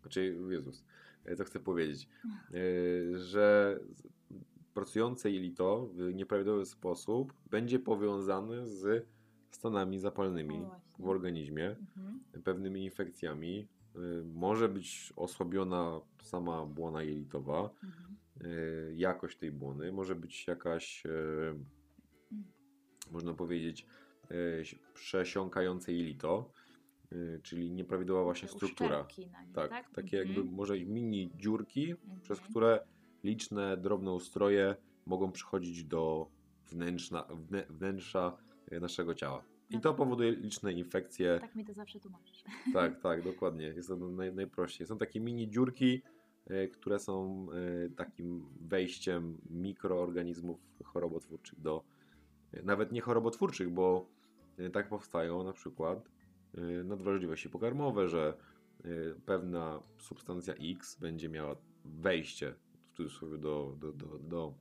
znaczy 0.00 0.38
Jezus, 0.50 0.84
co 1.36 1.44
chcę 1.44 1.60
powiedzieć, 1.60 2.08
e, 2.24 3.18
że 3.18 3.78
pracujące 4.74 5.30
jelito 5.30 5.86
w 5.94 6.14
nieprawidłowy 6.14 6.66
sposób 6.66 7.32
będzie 7.50 7.78
powiązane 7.78 8.66
z 8.66 9.06
stanami 9.50 9.98
zapalnymi 9.98 10.64
w 10.98 11.08
organizmie, 11.08 11.76
Mhm. 11.96 12.20
pewnymi 12.44 12.84
infekcjami. 12.84 13.68
e, 13.94 13.98
Może 14.34 14.68
być 14.68 15.12
osłabiona 15.16 16.00
sama 16.22 16.66
błona 16.66 17.02
jelitowa, 17.02 17.70
Mhm. 17.84 18.16
e, 18.40 18.46
jakość 18.94 19.38
tej 19.38 19.50
błony, 19.52 19.92
może 19.92 20.14
być 20.14 20.46
jakaś, 20.46 21.06
e, 21.06 21.10
można 23.10 23.34
powiedzieć, 23.34 23.86
e, 24.30 24.64
si- 24.64 24.78
przesiąkające 24.94 25.92
jelito, 25.92 26.50
e, 26.50 26.71
czyli 27.42 27.70
nieprawidłowa 27.70 28.24
właśnie 28.24 28.48
struktura. 28.48 29.06
nim, 29.18 29.28
Tak, 29.54 29.70
tak? 29.70 29.90
takie 29.90 30.16
jakby 30.16 30.34
Mhm. 30.40 30.54
może 30.56 30.80
mini 30.80 31.30
dziurki, 31.36 31.90
Mhm. 31.90 32.20
przez 32.20 32.40
które 32.40 32.84
liczne 33.24 33.76
drobne 33.76 34.12
ustroje 34.12 34.76
mogą 35.06 35.32
przychodzić 35.32 35.84
do 35.84 36.26
wnętrza, 36.66 37.22
wnę, 37.30 37.64
wnętrza 37.70 38.36
e, 38.70 38.80
naszego 38.80 39.14
ciała. 39.14 39.44
I 39.70 39.80
to 39.80 39.88
Mhm. 39.88 39.96
powoduje 39.96 40.32
liczne 40.32 40.72
infekcje. 40.72 41.38
Tak 41.40 41.54
mi 41.54 41.64
to 41.64 41.74
zawsze 41.74 42.00
tłumaczysz. 42.00 42.44
Tak, 42.74 43.00
tak, 43.00 43.22
dokładnie. 43.24 43.64
Jest 43.66 43.88
to 43.88 43.96
naj, 43.96 44.34
najprościej. 44.34 44.86
Są 44.86 44.98
takie 44.98 45.20
mini 45.20 45.50
dziurki, 45.50 46.02
e, 46.46 46.68
które 46.68 46.98
są 46.98 47.46
takim 47.96 48.46
wejściem 48.60 49.38
mikroorganizmów 49.50 50.60
chorobotwórczych 50.84 51.60
do, 51.60 51.84
nawet 52.64 52.92
nie 52.92 53.00
chorobotwórczych, 53.00 53.70
bo 53.70 54.06
tak 54.72 54.88
powstają 54.88 55.44
na 55.44 55.52
przykład 55.52 56.08
nadwrażliwości 56.84 57.50
pokarmowe, 57.50 58.08
że 58.08 58.34
e, 58.84 58.88
pewna 59.26 59.82
substancja 59.98 60.54
X 60.54 61.00
będzie 61.00 61.28
miała 61.28 61.56
wejście 61.84 62.54
w 62.92 62.96
cudzysłowie 62.96 63.38
do, 63.38 63.76
do, 63.78 63.92
do, 63.92 64.18
do, 64.18 64.54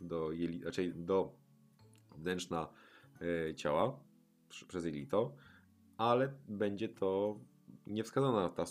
do, 0.00 0.32
jeli, 0.32 0.64
raczej 0.64 0.94
do 0.94 1.32
wnętrza 2.16 2.68
e, 3.48 3.54
ciała 3.54 4.00
przez 4.68 4.84
jelito, 4.84 5.34
ale 5.96 6.34
będzie 6.48 6.88
to 6.88 7.40
niewskazana, 7.86 8.48
ta, 8.48 8.64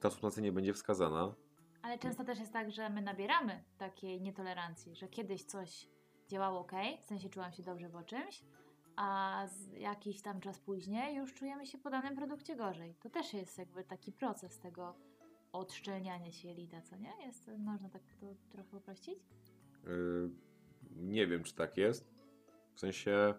ta 0.00 0.10
substancja 0.10 0.42
nie 0.42 0.52
będzie 0.52 0.72
wskazana. 0.72 1.34
Ale 1.82 1.98
często 1.98 2.24
też 2.24 2.38
jest 2.38 2.52
tak, 2.52 2.70
że 2.70 2.90
my 2.90 3.02
nabieramy 3.02 3.64
takiej 3.78 4.20
nietolerancji, 4.20 4.94
że 4.94 5.08
kiedyś 5.08 5.44
coś 5.44 5.88
działało 6.28 6.60
ok, 6.60 6.72
w 7.00 7.04
sensie 7.04 7.28
czułam 7.28 7.52
się 7.52 7.62
dobrze 7.62 7.90
po 7.90 8.02
czymś, 8.02 8.44
a 8.96 9.46
jakiś 9.78 10.22
tam 10.22 10.40
czas 10.40 10.58
później 10.58 11.16
już 11.16 11.34
czujemy 11.34 11.66
się 11.66 11.78
po 11.78 11.90
danym 11.90 12.16
produkcie 12.16 12.56
gorzej. 12.56 12.94
To 12.94 13.10
też 13.10 13.34
jest 13.34 13.58
jakby 13.58 13.84
taki 13.84 14.12
proces 14.12 14.58
tego 14.58 14.94
odszczelniania 15.52 16.32
się 16.32 16.48
jelita, 16.48 16.82
co 16.82 16.96
nie? 16.96 17.12
Jest, 17.26 17.50
można 17.58 17.88
tak 17.88 18.02
to 18.20 18.26
trochę 18.50 18.76
uprościć? 18.76 19.18
Yy, 19.84 20.30
nie 20.96 21.26
wiem, 21.26 21.42
czy 21.42 21.54
tak 21.54 21.76
jest. 21.76 22.14
W 22.74 22.80
sensie 22.80 23.34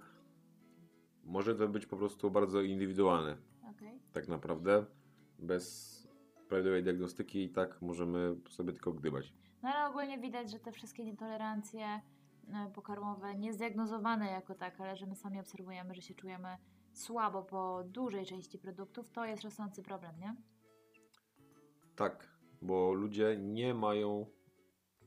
może 1.24 1.55
to 1.55 1.67
być 1.67 1.85
po 1.85 1.97
prostu 1.97 2.31
bardzo 2.31 2.62
indywidualne, 2.62 3.38
Okej. 3.69 4.00
tak 4.13 4.27
naprawdę. 4.27 4.85
Bez 5.39 5.95
prawidłowej 6.50 6.83
diagnostyki 6.83 7.43
i 7.43 7.50
tak 7.50 7.81
możemy 7.81 8.35
sobie 8.50 8.74
tylko 8.74 8.93
gdybać. 8.93 9.33
No 9.63 9.69
ale 9.69 9.89
ogólnie 9.89 10.17
widać, 10.19 10.51
że 10.51 10.59
te 10.59 10.71
wszystkie 10.71 11.03
nietolerancje 11.03 12.01
pokarmowe, 12.73 13.35
niezdiagnozowane 13.35 14.31
jako 14.31 14.55
tak, 14.55 14.81
ale 14.81 14.95
że 14.95 15.05
my 15.05 15.15
sami 15.15 15.39
obserwujemy, 15.39 15.95
że 15.95 16.01
się 16.01 16.13
czujemy 16.13 16.57
słabo 16.93 17.43
po 17.43 17.83
dużej 17.83 18.25
części 18.25 18.59
produktów, 18.59 19.09
to 19.09 19.25
jest 19.25 19.43
rosnący 19.43 19.83
problem, 19.83 20.19
nie? 20.19 20.35
Tak, 21.95 22.27
bo 22.61 22.93
ludzie 22.93 23.37
nie 23.37 23.73
mają 23.73 24.25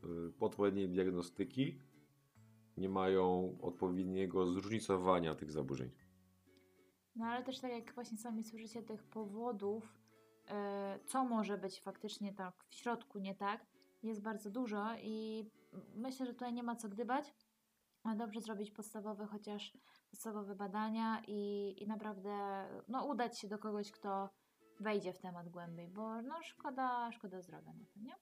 y, 0.04 0.32
odpowiedniej 0.40 0.88
diagnostyki, 0.88 1.78
nie 2.76 2.88
mają 2.88 3.56
odpowiedniego 3.62 4.46
zróżnicowania 4.46 5.34
tych 5.34 5.50
zaburzeń. 5.52 5.90
No 7.16 7.26
ale 7.26 7.44
też 7.44 7.60
tak 7.60 7.72
jak 7.72 7.94
właśnie 7.94 8.18
sami 8.18 8.44
słyszycie 8.44 8.82
tych 8.82 9.04
powodów, 9.04 9.98
e, 10.48 10.98
co 11.06 11.24
może 11.24 11.58
być 11.58 11.80
faktycznie 11.80 12.32
tak 12.32 12.64
w 12.68 12.74
środku 12.74 13.18
nie 13.18 13.34
tak, 13.34 13.66
jest 14.02 14.22
bardzo 14.22 14.50
dużo 14.50 14.86
i 15.02 15.46
myślę, 15.94 16.26
że 16.26 16.32
tutaj 16.32 16.52
nie 16.52 16.62
ma 16.62 16.76
co 16.76 16.88
gdybać, 16.88 17.34
dobrze 18.16 18.40
zrobić 18.40 18.70
podstawowe, 18.70 19.26
chociaż 19.26 19.72
podstawowe 20.10 20.54
badania 20.54 21.22
i, 21.26 21.74
i 21.82 21.86
naprawdę 21.86 22.64
no, 22.88 23.04
udać 23.04 23.40
się 23.40 23.48
do 23.48 23.58
kogoś, 23.58 23.90
kto 23.90 24.30
wejdzie 24.80 25.12
w 25.12 25.18
temat 25.18 25.48
głębiej, 25.48 25.88
bo 25.88 26.22
no 26.22 26.34
szkoda, 26.42 27.12
szkoda 27.12 27.40
zdrowia 27.40 27.72
na 27.72 27.84
to, 27.94 28.00
nie? 28.00 28.14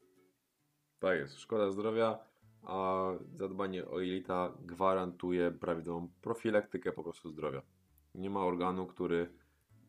Tak 0.98 1.18
jest, 1.18 1.38
szkoda 1.38 1.70
zdrowia, 1.70 2.18
a 2.62 3.10
zadbanie 3.34 3.88
o 3.88 4.00
jelita 4.00 4.52
gwarantuje 4.60 5.50
prawidłową 5.50 6.08
profilaktykę 6.22 6.92
po 6.92 7.02
prostu 7.02 7.30
zdrowia. 7.30 7.62
Nie 8.14 8.30
ma 8.30 8.40
organu, 8.40 8.86
który 8.86 9.16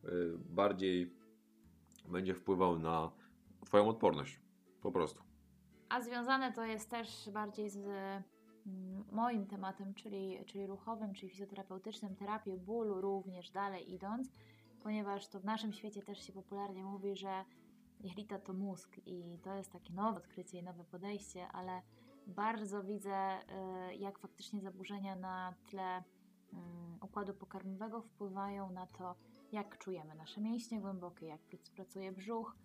y, 0.03 0.37
bardziej 0.37 1.13
będzie 2.07 2.35
wpływał 2.35 2.79
na 2.79 3.11
Twoją 3.65 3.89
odporność. 3.89 4.39
Po 4.81 4.91
prostu. 4.91 5.23
A 5.89 6.01
związane 6.01 6.53
to 6.53 6.65
jest 6.65 6.89
też 6.89 7.29
bardziej 7.33 7.69
z 7.69 7.77
mm, 7.77 9.03
moim 9.11 9.45
tematem, 9.45 9.93
czyli, 9.93 10.45
czyli 10.45 10.67
ruchowym, 10.67 11.13
czyli 11.13 11.29
fizjoterapeutycznym, 11.29 12.15
terapię 12.15 12.57
bólu 12.57 13.01
również 13.01 13.51
dalej 13.51 13.93
idąc, 13.93 14.31
ponieważ 14.83 15.27
to 15.27 15.39
w 15.39 15.45
naszym 15.45 15.73
świecie 15.73 16.01
też 16.01 16.27
się 16.27 16.33
popularnie 16.33 16.83
mówi, 16.83 17.15
że 17.15 17.45
jelita 17.99 18.39
to 18.39 18.53
mózg 18.53 18.97
i 19.05 19.39
to 19.43 19.55
jest 19.55 19.71
takie 19.71 19.93
nowe 19.93 20.17
odkrycie 20.17 20.59
i 20.59 20.63
nowe 20.63 20.83
podejście, 20.83 21.47
ale 21.47 21.81
bardzo 22.27 22.83
widzę, 22.83 23.39
y, 23.91 23.95
jak 23.95 24.19
faktycznie 24.19 24.61
zaburzenia 24.61 25.15
na 25.15 25.53
tle 25.69 26.03
mm, 26.53 26.97
układu 27.01 27.33
pokarmowego 27.33 28.01
wpływają 28.01 28.71
na 28.71 28.87
to, 28.87 29.15
jak 29.51 29.77
czujemy 29.77 30.15
nasze 30.15 30.41
mięśnie 30.41 30.81
głębokie, 30.81 31.25
jak 31.25 31.41
pr- 31.41 31.71
pracuje 31.75 32.11
brzuch, 32.11 32.55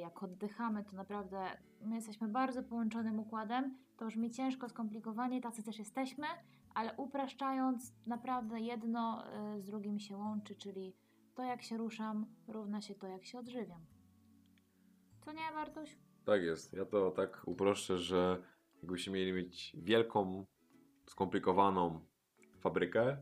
jak 0.00 0.22
oddychamy, 0.22 0.84
to 0.84 0.96
naprawdę 0.96 1.44
my 1.80 1.94
jesteśmy 1.94 2.28
bardzo 2.28 2.62
połączonym 2.62 3.20
układem. 3.20 3.78
To 3.96 4.06
brzmi 4.06 4.30
ciężko, 4.30 4.68
skomplikowanie, 4.68 5.40
tacy 5.40 5.62
też 5.62 5.78
jesteśmy, 5.78 6.26
ale 6.74 6.94
upraszczając, 6.96 7.94
naprawdę 8.06 8.60
jedno 8.60 9.24
e, 9.26 9.60
z 9.60 9.66
drugim 9.66 9.98
się 9.98 10.16
łączy, 10.16 10.54
czyli 10.54 10.96
to 11.34 11.42
jak 11.42 11.62
się 11.62 11.76
ruszam, 11.76 12.26
równa 12.48 12.80
się 12.80 12.94
to 12.94 13.06
jak 13.06 13.24
się 13.24 13.38
odżywiam. 13.38 13.86
Co 15.20 15.32
nie, 15.32 15.52
Bartuś? 15.54 15.98
Tak 16.24 16.42
jest. 16.42 16.72
Ja 16.72 16.84
to 16.84 17.10
tak 17.10 17.42
uproszczę, 17.46 17.98
że 17.98 18.42
jakbyśmy 18.82 19.12
mieli 19.12 19.32
mieć 19.32 19.76
wielką, 19.78 20.46
skomplikowaną 21.06 22.00
fabrykę, 22.60 23.16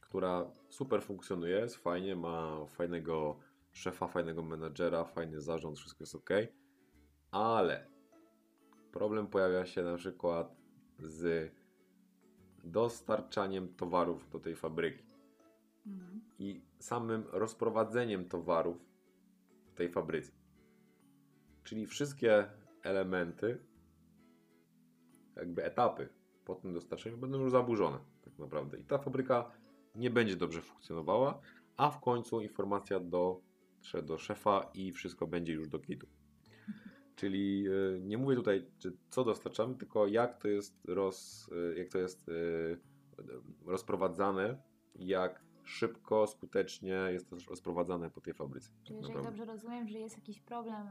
która 0.00 0.50
super 0.68 1.02
funkcjonuje, 1.02 1.56
jest 1.56 1.76
fajnie, 1.76 2.16
ma 2.16 2.66
fajnego 2.66 3.38
szefa, 3.78 4.08
fajnego 4.08 4.42
menadżera, 4.42 5.04
fajny 5.04 5.40
zarząd, 5.40 5.78
wszystko 5.78 6.02
jest 6.02 6.14
ok, 6.14 6.30
ale 7.30 7.86
problem 8.92 9.26
pojawia 9.26 9.66
się 9.66 9.82
na 9.82 9.96
przykład 9.96 10.56
z 10.98 11.52
dostarczaniem 12.64 13.74
towarów 13.74 14.30
do 14.30 14.40
tej 14.40 14.56
fabryki 14.56 15.08
Mhm. 15.86 16.20
i 16.38 16.60
samym 16.78 17.24
rozprowadzeniem 17.32 18.28
towarów 18.28 18.76
w 19.64 19.74
tej 19.74 19.88
fabryce. 19.88 20.32
Czyli 21.64 21.86
wszystkie 21.86 22.50
elementy, 22.82 23.58
jakby 25.36 25.64
etapy 25.64 26.08
po 26.44 26.54
tym 26.54 26.74
dostarczeniu 26.74 27.16
będą 27.16 27.40
już 27.40 27.50
zaburzone 27.50 27.98
tak 28.24 28.38
naprawdę. 28.38 28.78
I 28.78 28.84
ta 28.84 28.98
fabryka 28.98 29.50
nie 29.94 30.10
będzie 30.10 30.36
dobrze 30.36 30.62
funkcjonowała, 30.62 31.40
a 31.76 31.90
w 31.90 32.00
końcu 32.00 32.40
informacja 32.40 33.00
dotrze 33.00 33.47
do 34.02 34.18
szefa 34.18 34.70
i 34.74 34.92
wszystko 34.92 35.26
będzie 35.26 35.52
już 35.52 35.68
do 35.68 35.78
kitu. 35.78 36.06
Czyli 37.16 37.64
e, 37.66 38.00
nie 38.00 38.18
mówię 38.18 38.36
tutaj, 38.36 38.66
czy 38.78 38.96
co 39.10 39.24
dostarczamy, 39.24 39.74
tylko 39.74 40.06
jak 40.06 40.42
to 40.42 40.48
jest, 40.48 40.84
roz, 40.88 41.50
e, 41.74 41.78
jak 41.78 41.88
to 41.88 41.98
jest 41.98 42.28
e, 42.28 42.32
rozprowadzane, 43.66 44.62
jak 44.94 45.42
szybko, 45.64 46.26
skutecznie 46.26 46.92
jest 47.10 47.30
to 47.30 47.36
rozprowadzane 47.48 48.10
po 48.10 48.20
tej 48.20 48.34
fabryce. 48.34 48.70
Czyli 48.84 48.98
jeżeli 48.98 49.22
dobrze 49.22 49.44
rozumiem, 49.44 49.88
że 49.88 49.98
jest 49.98 50.16
jakiś 50.16 50.40
problem 50.40 50.86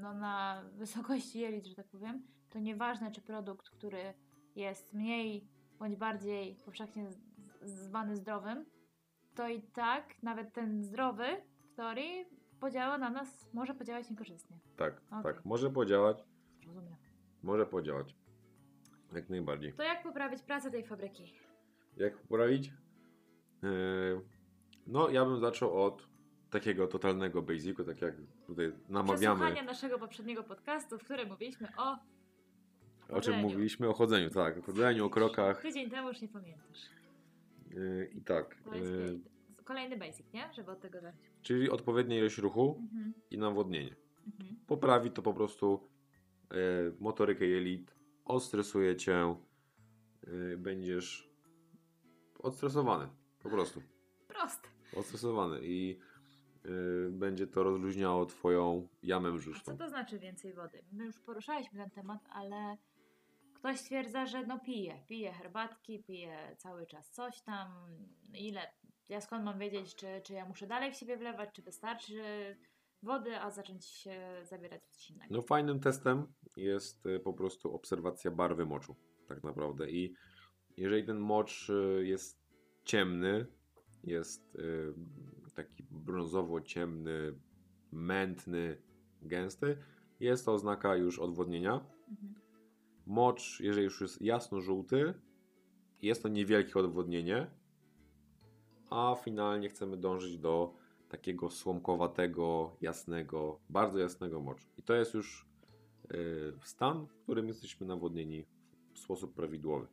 no, 0.00 0.14
na 0.14 0.64
wysokości 0.72 1.40
jelit, 1.40 1.66
że 1.66 1.74
tak 1.74 1.88
powiem, 1.88 2.22
to 2.50 2.58
nieważne, 2.58 3.12
czy 3.12 3.20
produkt, 3.20 3.70
który 3.70 4.14
jest 4.56 4.92
mniej 4.92 5.48
bądź 5.78 5.96
bardziej 5.96 6.56
powszechnie 6.64 7.08
zwany 7.62 8.16
zdrowym, 8.16 8.64
to 9.34 9.48
i 9.48 9.62
tak 9.62 10.22
nawet 10.22 10.52
ten 10.52 10.82
zdrowy 10.82 11.24
teorii 11.74 12.24
podziała 12.60 12.98
na 12.98 13.10
nas, 13.10 13.48
może 13.52 13.74
podziałać 13.74 14.10
niekorzystnie. 14.10 14.58
Tak, 14.76 15.00
Okej. 15.10 15.22
tak. 15.22 15.44
Może 15.44 15.70
podziałać, 15.70 16.24
Rozumiem. 16.66 16.94
może 17.42 17.66
podziałać. 17.66 18.14
Jak 19.12 19.28
najbardziej. 19.30 19.72
To 19.72 19.82
jak 19.82 20.02
poprawić 20.02 20.42
pracę 20.42 20.70
tej 20.70 20.84
fabryki? 20.84 21.32
Jak 21.96 22.16
poprawić? 22.18 22.72
Yy, 23.62 24.20
no, 24.86 25.08
ja 25.10 25.24
bym 25.24 25.40
zaczął 25.40 25.82
od 25.84 26.08
takiego 26.50 26.86
totalnego 26.86 27.42
basicu, 27.42 27.84
tak 27.84 28.02
jak 28.02 28.14
tutaj 28.46 28.72
namawiamy. 28.88 29.36
Przesłuchania 29.40 29.62
naszego 29.62 29.98
poprzedniego 29.98 30.42
podcastu, 30.42 30.98
w 30.98 31.04
którym 31.04 31.28
mówiliśmy 31.28 31.68
o 31.76 31.92
O 31.92 31.96
czym 33.06 33.14
chodzeniu. 33.14 33.42
mówiliśmy? 33.42 33.88
O 33.88 33.92
chodzeniu, 33.94 34.30
tak. 34.30 34.58
O 34.58 34.62
chodzeniu, 34.62 35.06
o 35.06 35.10
krokach. 35.10 35.62
Tydzień 35.62 35.90
temu 35.90 36.08
już 36.08 36.20
nie 36.22 36.28
pamiętasz. 36.28 36.78
Yy, 37.70 38.10
I 38.14 38.20
tak. 38.20 38.56
Yy, 38.74 39.20
kolejny 39.64 39.96
basic, 39.96 40.32
nie? 40.32 40.52
Żeby 40.52 40.70
od 40.70 40.80
tego 40.80 41.00
zacząć. 41.00 41.22
czyli 41.42 41.70
odpowiednia 41.70 42.18
ilość 42.18 42.38
ruchu 42.38 42.78
Mhm. 42.82 43.14
i 43.30 43.38
nawodnienie. 43.38 43.96
Mhm. 44.26 44.56
Poprawi 44.66 45.10
to 45.10 45.22
po 45.22 45.34
prostu 45.34 45.88
yy, 46.50 46.56
motorykę 47.00 47.46
jelit, 47.46 47.94
odstresuje 48.24 48.96
cię, 48.96 49.36
yy, 50.26 50.56
będziesz 50.58 51.30
odstresowany. 52.38 53.08
Po 53.42 53.48
prostu. 53.50 53.82
Proste. 54.28 54.68
Odstresowany 54.96 55.60
i 55.62 55.98
yy, 56.64 57.08
będzie 57.12 57.46
to 57.46 57.62
rozluźniało 57.62 58.26
twoją 58.26 58.88
jamę 59.02 59.28
A 59.28 59.32
co 59.32 59.38
brzuszną. 59.38 59.76
to 59.76 59.88
znaczy 59.88 60.18
więcej 60.18 60.52
wody? 60.54 60.82
My 60.92 61.04
już 61.04 61.20
poruszaliśmy 61.20 61.78
ten 61.78 61.90
temat, 61.90 62.20
ale 62.30 62.76
ktoś 63.54 63.78
stwierdza, 63.80 64.26
że 64.26 64.46
no 64.46 64.58
pije, 64.58 65.04
pije 65.08 65.32
herbatki, 65.32 66.02
pije 66.02 66.56
cały 66.58 66.86
czas 66.86 67.10
coś 67.10 67.40
tam. 67.42 67.68
Ile? 68.34 68.72
Ja 69.08 69.20
skąd 69.20 69.44
mam 69.44 69.58
wiedzieć, 69.58 69.94
czy, 69.94 70.06
czy 70.24 70.32
ja 70.32 70.46
muszę 70.46 70.66
dalej 70.66 70.92
w 70.92 70.96
siebie 70.96 71.16
wlewać, 71.16 71.50
czy 71.52 71.62
wystarczy 71.62 72.22
wody, 73.02 73.36
a 73.36 73.50
zacząć 73.50 73.86
się 73.86 74.20
zabierać 74.42 74.82
coś 74.90 75.10
innego. 75.10 75.34
No 75.34 75.42
fajnym 75.42 75.80
testem 75.80 76.26
jest 76.56 77.06
y, 77.06 77.20
po 77.20 77.32
prostu 77.32 77.74
obserwacja 77.74 78.30
barwy 78.30 78.66
moczu, 78.66 78.96
tak 79.28 79.44
naprawdę. 79.44 79.90
I 79.90 80.14
jeżeli 80.76 81.06
ten 81.06 81.18
mocz 81.18 81.70
y, 81.70 82.06
jest 82.06 82.44
ciemny, 82.84 83.46
jest 84.04 84.54
y, 84.54 84.94
taki 85.54 85.82
brązowo-ciemny, 85.90 87.34
mętny, 87.92 88.82
gęsty, 89.22 89.78
jest 90.20 90.44
to 90.44 90.52
oznaka 90.52 90.96
już 90.96 91.18
odwodnienia. 91.18 91.86
Mhm. 92.08 92.34
Mocz, 93.06 93.60
jeżeli 93.60 93.84
już 93.84 94.00
jest 94.00 94.22
jasno-żółty, 94.22 95.14
jest 96.02 96.22
to 96.22 96.28
niewielkie 96.28 96.78
odwodnienie, 96.78 97.50
a 98.94 99.14
finalnie 99.14 99.68
chcemy 99.68 99.96
dążyć 99.96 100.38
do 100.38 100.74
takiego 101.08 101.50
słomkowatego, 101.50 102.76
jasnego, 102.80 103.60
bardzo 103.70 103.98
jasnego 103.98 104.40
moczu. 104.40 104.66
I 104.78 104.82
to 104.82 104.94
jest 104.94 105.14
już 105.14 105.46
y, 106.14 106.52
stan, 106.62 107.06
w 107.06 107.14
którym 107.22 107.48
jesteśmy 107.48 107.86
nawodnieni 107.86 108.44
w 108.92 108.98
sposób 108.98 109.34
prawidłowy. 109.34 109.86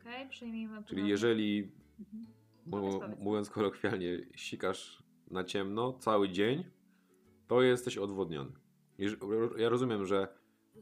Okej, 0.00 0.28
przyjmijmy. 0.28 0.84
Czyli 0.84 1.08
jeżeli, 1.08 1.72
Mhm. 1.98 2.26
powiedz. 2.70 3.18
mówiąc 3.18 3.50
kolokwialnie, 3.50 4.18
sikasz 4.36 5.02
na 5.30 5.44
ciemno 5.44 5.92
cały 5.92 6.28
dzień, 6.28 6.64
to 7.48 7.62
jesteś 7.62 7.98
odwodniony. 7.98 8.52
Ja 9.58 9.68
rozumiem, 9.68 10.06
że 10.06 10.28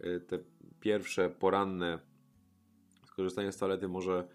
y, 0.05 0.21
te 0.21 0.39
pierwsze 0.81 1.31
poranne 1.31 1.99
skorzystanie 3.05 3.53
z 3.53 3.57
toalety 3.57 3.89
może 3.89 4.29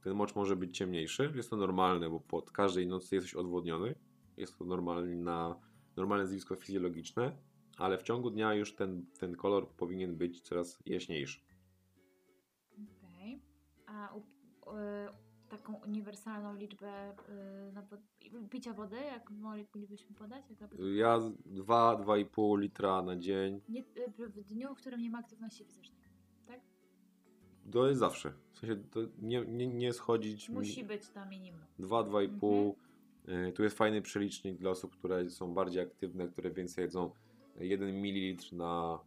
ten 0.00 0.14
mocz 0.14 0.34
może 0.34 0.56
być 0.56 0.76
ciemniejszy. 0.76 1.32
Jest 1.34 1.50
to 1.50 1.56
normalne, 1.56 2.10
bo 2.10 2.20
pod 2.20 2.50
każdej 2.50 2.86
nocy 2.86 3.14
jesteś 3.14 3.34
odwodniony. 3.34 3.94
Jest 4.36 4.58
to 4.58 4.64
normalna, 4.64 5.60
normalne 5.96 6.26
zjawisko 6.26 6.56
fizjologiczne, 6.56 7.36
ale 7.76 7.98
w 7.98 8.02
ciągu 8.02 8.30
dnia 8.30 8.54
już 8.54 8.74
ten, 8.74 9.06
ten 9.18 9.36
kolor 9.36 9.68
powinien 9.68 10.16
być 10.16 10.40
coraz 10.40 10.78
jaśniejszy. 10.86 11.40
Okej. 12.72 13.42
A 13.86 14.14
u, 14.14 14.18
y, 14.18 15.48
taką 15.48 15.74
uniwersalną 15.74 16.54
liczbę 16.56 17.14
y, 18.44 18.48
picia 18.50 18.72
wody, 18.72 18.96
jak 18.96 19.30
moglibyśmy 19.30 20.16
podać? 20.16 20.44
Ja 20.94 21.18
2-2,5 21.18 22.58
litra 22.58 23.02
na 23.02 23.16
dzień 23.16 23.60
Nie, 23.68 23.80
y, 23.80 24.30
w 24.30 24.44
dniu, 24.44 24.74
w 24.74 24.78
którym 24.78 25.00
nie 25.00 25.10
ma 25.10 25.18
aktywności 25.18 25.64
fizycznej. 25.64 26.01
To 27.72 27.88
jest 27.88 28.00
zawsze. 28.00 28.32
W 28.52 28.58
sensie 28.58 28.76
nie, 29.18 29.44
nie, 29.48 29.66
nie 29.66 29.92
schodzić. 29.92 30.48
Musi 30.48 30.84
być 30.84 31.08
to 31.08 31.26
minimum. 31.26 31.60
2-2,5. 31.80 32.72
Y, 33.48 33.52
Tu 33.52 33.62
jest 33.62 33.76
fajny 33.78 34.02
przelicznik 34.02 34.58
dla 34.58 34.70
osób, 34.70 34.96
które 34.96 35.30
są 35.30 35.54
bardziej 35.54 35.82
aktywne, 35.82 36.28
które 36.28 36.50
więcej 36.50 36.82
jedzą. 36.82 37.10
1 37.60 37.88
ml 37.88 38.56
na, 38.56 38.98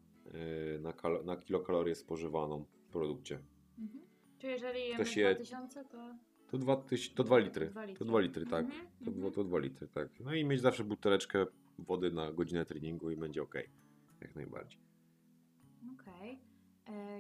y, 0.76 0.80
na, 0.82 0.92
kal- 0.94 1.26
na 1.26 1.38
kilokalorie 1.38 1.96
spożywaną 1.96 2.64
w 2.64 2.90
produkcie. 2.92 3.40
Mhm. 3.80 4.04
Czy 4.38 4.48
jeżeli 4.48 4.80
jemy 4.82 4.96
Ktoś 4.96 5.18
je- 5.18 5.36
2000, 5.36 5.86
to... 5.86 6.16
To 6.52 6.58
2, 6.58 6.76
tyś- 6.76 7.14
to 7.14 7.24
2 7.24 7.38
litry. 7.38 7.66
Litry. 7.66 7.94
To 7.96 8.06
2 8.06 8.20
litry, 8.20 8.46
tak. 8.46 8.66
Mhm, 8.66 8.88
To, 9.06 9.12
mhm. 9.12 9.32
to 9.34 9.44
2 9.44 9.60
litry, 9.60 9.88
tak. 9.88 10.20
No 10.20 10.34
i 10.34 10.46
mieć 10.46 10.62
zawsze 10.62 10.84
buteleczkę 10.84 11.46
wody 11.80 12.12
na 12.12 12.32
godzinę 12.32 12.66
treningu 12.66 13.12
i 13.12 13.18
będzie 13.18 13.44
ok. 13.44 13.56
Jak 14.22 14.36
najbardziej. 14.36 14.80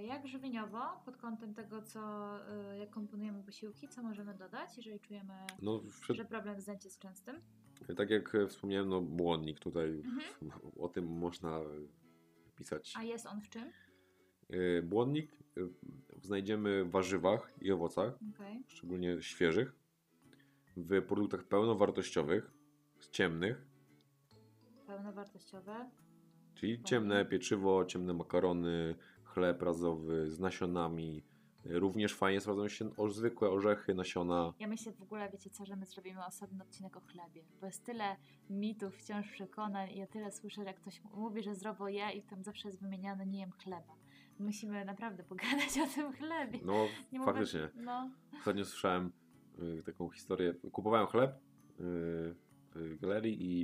E, 0.06 0.08
Jak 0.08 0.28
żywieniowo, 0.28 1.02
pod 1.06 1.18
kątem 1.18 1.54
tego, 1.54 1.82
co, 1.82 2.00
e, 2.50 2.78
jak 2.78 2.90
komponujemy 2.90 3.44
posiłki, 3.44 3.88
co 3.88 4.04
możemy 4.04 4.34
dodać, 4.34 4.78
jeżeli 4.78 5.00
czujemy, 5.00 5.34
No, 5.62 5.82
przed, 6.02 6.18
że 6.18 6.26
problem 6.26 6.62
z 6.62 6.68
jest 6.68 7.00
częstym? 7.00 7.42
tak 7.98 8.10
jak 8.10 8.36
e, 8.36 8.48
wspomniałem, 8.48 8.90
no 8.90 9.02
błonnik 9.02 9.60
tutaj, 9.60 9.90
Mhm. 9.90 10.22
o 10.86 10.90
tym 10.90 11.06
można 11.18 11.60
pisać. 12.56 12.94
A 12.98 13.04
jest 13.04 13.26
on 13.26 13.42
w 13.42 13.50
czym? 13.50 13.72
Y, 14.54 14.82
Błonnik 14.84 15.32
y, 15.58 15.70
znajdziemy 16.22 16.86
w 16.86 16.92
warzywach 16.92 17.54
i 17.62 17.72
owocach, 17.72 18.14
Okej. 18.36 18.64
szczególnie 18.68 19.22
świeżych, 19.22 19.76
w 20.78 21.02
produktach 21.02 21.44
pełnowartościowych, 21.44 22.52
ciemnych, 23.12 23.66
Pełnowartościowe. 24.88 25.90
czyli 26.56 26.84
ciemne 26.84 27.26
pieczywo, 27.26 27.86
ciemne 27.86 28.14
makarony, 28.14 28.96
chleb 29.36 29.62
razowy 29.62 30.32
z 30.32 30.40
nasionami. 30.40 31.24
Również 31.66 32.14
fajnie 32.14 32.42
sprawdzają 32.42 32.68
się 32.70 32.96
o, 32.98 33.10
zwykłe 33.10 33.50
orzechy, 33.50 33.94
nasiona. 33.94 34.54
Ja 34.60 34.68
myślę 34.68 34.92
w 34.92 35.02
ogóle, 35.02 35.30
wiecie 35.32 35.50
co, 35.50 35.66
że 35.66 35.76
my 35.76 35.86
zrobimy 35.86 36.26
osobny 36.26 36.64
odcinek 36.64 36.98
o 36.98 37.02
chlebie, 37.02 37.44
bo 37.60 37.66
jest 37.66 37.84
tyle 37.86 38.16
mitów, 38.50 38.96
wciąż 38.98 39.32
przekonań 39.32 39.92
i 39.92 39.98
ja 39.98 40.08
tyle 40.08 40.32
słyszę, 40.32 40.64
jak 40.64 40.76
ktoś 40.76 41.02
mówi, 41.14 41.44
że 41.44 41.56
zdrowo 41.56 41.88
je 41.88 42.12
i 42.12 42.22
tam 42.22 42.44
zawsze 42.44 42.68
jest 42.68 42.82
wymieniane, 42.82 43.26
nie 43.26 43.40
jem 43.40 43.52
chleba. 43.52 43.96
Musimy 44.40 44.86
naprawdę 44.86 45.24
pogadać 45.24 45.78
o 45.86 45.88
tym 45.96 46.14
chlebie. 46.14 46.60
No, 46.64 46.88
Nie 47.12 47.20
mogę- 47.20 47.32
faktycznie. 47.34 47.70
No, 47.76 48.12
Ostatnio 48.40 48.66
słyszałem 48.66 49.12
y, 49.80 49.84
taką 49.84 50.10
historię. 50.10 50.54
Kupowałem 50.72 51.08
chleb 51.08 51.32
y, 51.32 51.38
w 52.76 52.98
galerii 53.02 53.38
i, 53.44 53.62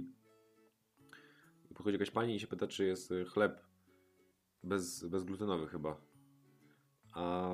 i 1.71 1.73
podchodzi 1.75 1.93
jakaś 1.93 2.11
pani 2.11 2.35
i 2.35 2.39
się 2.39 2.47
pyta, 2.47 2.67
czy 2.67 2.85
jest 2.85 3.11
y, 3.11 3.25
chleb 3.25 3.70
bez, 4.63 5.05
bezglutenowy 5.07 5.67
chyba. 5.67 5.97
A 7.13 7.53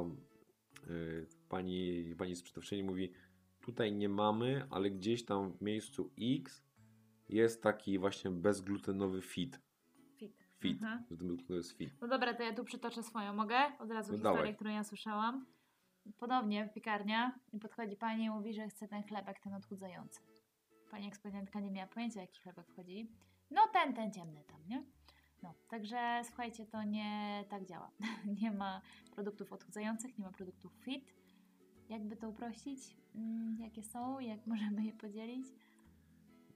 y, 0.90 1.28
pani, 1.50 2.16
pani 2.18 2.36
sprzedawczyni 2.36 2.84
mówi, 2.84 3.12
tutaj 3.62 3.94
nie 3.94 4.10
mamy, 4.10 4.68
ale 4.70 4.92
gdzieś 4.92 5.26
tam 5.26 5.52
w 5.52 5.62
miejscu 5.62 6.12
X 6.22 6.64
jest 7.30 7.64
taki 7.64 8.00
właśnie 8.00 8.32
bezglutenowy 8.32 9.22
fit. 9.22 9.60
fit. 10.16 10.48
Fit. 10.60 10.80
Ten 10.80 11.04
bezglutenowy 11.10 11.56
jest 11.56 11.72
fit. 11.72 11.90
No 12.02 12.08
dobra, 12.08 12.34
to 12.34 12.44
ja 12.44 12.54
tu 12.54 12.64
przytoczę 12.64 13.04
swoją. 13.04 13.34
Mogę? 13.34 13.58
Od 13.80 13.92
razu 13.92 14.12
No 14.12 14.18
historię, 14.18 14.38
dawaj. 14.38 14.56
którą 14.56 14.72
ja 14.72 14.84
słyszałam. 14.84 15.46
Ponownie 16.20 16.70
piekarnia 16.76 17.40
i 17.54 17.60
podchodzi 17.60 17.96
pani 17.96 18.24
i 18.24 18.30
mówi, 18.30 18.54
że 18.54 18.68
chce 18.68 18.88
ten 18.88 19.04
chlebek, 19.04 19.40
ten 19.40 19.54
odchudzający. 19.54 20.22
Pani 20.92 21.08
ekspedientka 21.08 21.60
nie 21.60 21.72
miała 21.72 21.88
pojęcia, 21.88 22.22
jaki 22.22 22.40
chlebek 22.40 22.68
wchodzi. 22.68 23.12
No 23.52 23.62
ten, 23.74 23.94
ten 23.94 24.14
ciemny 24.14 24.44
tam, 24.44 24.68
nie? 24.68 24.84
No, 25.44 25.54
także 25.68 26.22
słuchajcie, 26.24 26.66
to 26.66 26.84
nie 26.84 27.44
tak 27.50 27.66
działa. 27.66 27.92
nie 28.42 28.52
ma 28.52 28.82
produktów 29.16 29.54
odchudzających, 29.54 30.18
nie 30.18 30.26
ma 30.26 30.32
produktów 30.32 30.72
fit. 30.74 31.14
Jakby 31.90 32.16
to 32.16 32.30
uprościć? 32.30 32.80
Mm, 33.16 33.58
jakie 33.60 33.84
są? 33.84 34.20
Jak 34.20 34.48
możemy 34.48 34.86
je 34.86 34.94
podzielić? 34.94 35.48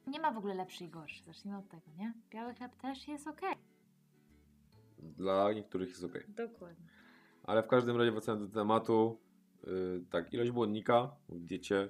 Nie 0.08 0.20
ma 0.20 0.32
w 0.32 0.38
ogóle 0.38 0.54
lepszy 0.54 0.84
i 0.84 0.90
gorszy. 0.90 1.24
Zacznijmy 1.24 1.60
od 1.60 1.70
tego, 1.70 1.92
nie? 1.98 2.14
Biały 2.30 2.54
chleb 2.54 2.76
też 2.76 3.08
jest 3.08 3.28
ok. 3.28 3.42
Dla 5.00 5.54
niektórych 5.54 5.90
jest 5.90 6.04
ok. 6.04 6.14
Dokładnie. 6.28 6.86
Ale 7.44 7.64
w 7.64 7.68
każdym 7.68 7.98
razie 7.98 8.12
wracając 8.12 8.48
do 8.48 8.60
tematu, 8.60 9.20
yy, 9.64 10.06
tak, 10.10 10.34
ilość 10.34 10.52
błonnika 10.52 11.16
w 11.30 11.40
diecie 11.40 11.90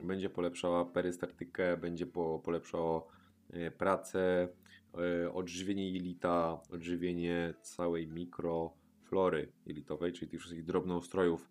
będzie 0.00 0.30
polepszała 0.30 0.84
perystaltykę, 0.84 1.76
będzie 1.76 2.06
po, 2.06 2.38
polepszało 2.44 3.08
yy, 3.50 3.70
pracę 3.70 4.48
odżywienie 5.32 5.90
jelita, 5.90 6.60
odżywienie 6.70 7.54
całej 7.62 8.06
mikroflory 8.06 9.52
jelitowej, 9.66 10.12
czyli 10.12 10.30
tych 10.30 10.40
wszystkich 10.40 10.64
drobnoustrojów 10.64 11.50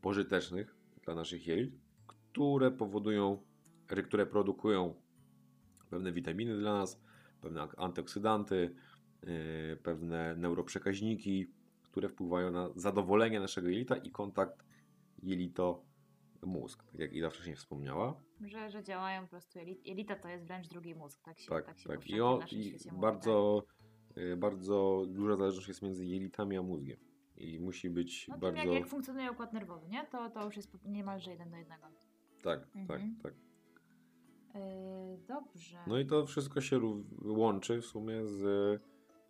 pożytecznych 0.00 0.76
dla 1.04 1.14
naszych 1.14 1.46
jelit, 1.46 1.74
które 2.06 2.70
powodują, 2.70 3.42
które 3.86 4.26
produkują 4.26 4.94
pewne 5.90 6.12
witaminy 6.12 6.58
dla 6.58 6.74
nas, 6.74 7.00
pewne 7.40 7.68
antyoksydanty, 7.76 8.74
yy, 9.22 9.76
pewne 9.82 10.36
neuroprzekaźniki, 10.36 11.46
które 11.82 12.08
wpływają 12.08 12.50
na 12.50 12.68
zadowolenie 12.76 13.40
naszego 13.40 13.68
jelita 13.68 13.96
i 13.96 14.10
kontakt 14.10 14.64
jelito-mózg, 16.44 16.84
tak 16.84 17.00
jak 17.00 17.12
Ida 17.12 17.30
wcześniej 17.30 17.56
wspomniała. 17.56 18.20
Że, 18.40 18.70
że 18.70 18.82
działają 18.82 19.22
po 19.22 19.28
prostu. 19.28 19.58
jeli- 19.58 19.80
Jelita 19.84 20.16
to 20.16 20.28
jest 20.28 20.44
wręcz 20.46 20.68
drugi 20.68 20.94
mózg, 20.94 21.20
tak 21.22 21.38
się, 21.38 21.48
Tak, 21.48 21.66
tak 21.66 21.78
się 21.78 21.88
tak. 21.88 22.06
I, 22.10 22.20
o, 22.20 22.40
i 22.52 22.74
mówi, 22.86 23.00
bardzo, 23.00 23.62
yy, 24.16 24.36
bardzo 24.36 25.04
duża 25.08 25.36
zależność 25.36 25.68
jest 25.68 25.82
między 25.82 26.06
jelitami 26.06 26.56
a 26.56 26.62
mózgiem. 26.62 26.96
I 27.36 27.60
musi 27.60 27.90
być 27.90 28.26
tak. 28.26 28.36
No 28.36 28.40
bardzo. 28.40 28.58
jak, 28.58 28.72
jak 28.80 28.86
funkcjonuje 28.88 29.32
układ 29.32 29.52
nerwowy, 29.52 29.88
nie? 29.88 30.06
To, 30.06 30.30
to 30.30 30.44
już 30.44 30.56
jest 30.56 30.84
niemalże 30.84 31.30
jeden 31.30 31.50
do 31.50 31.56
jednego. 31.56 31.86
Tak, 32.42 32.60
Mhm. 32.76 32.86
tak, 32.86 33.22
tak. 33.22 33.34
Yy, 34.54 35.18
dobrze. 35.28 35.78
No 35.86 35.98
i 35.98 36.06
to 36.06 36.26
wszystko 36.26 36.60
się 36.60 36.80
łączy 37.22 37.80
w 37.80 37.86
sumie 37.86 38.26
z 38.26 38.42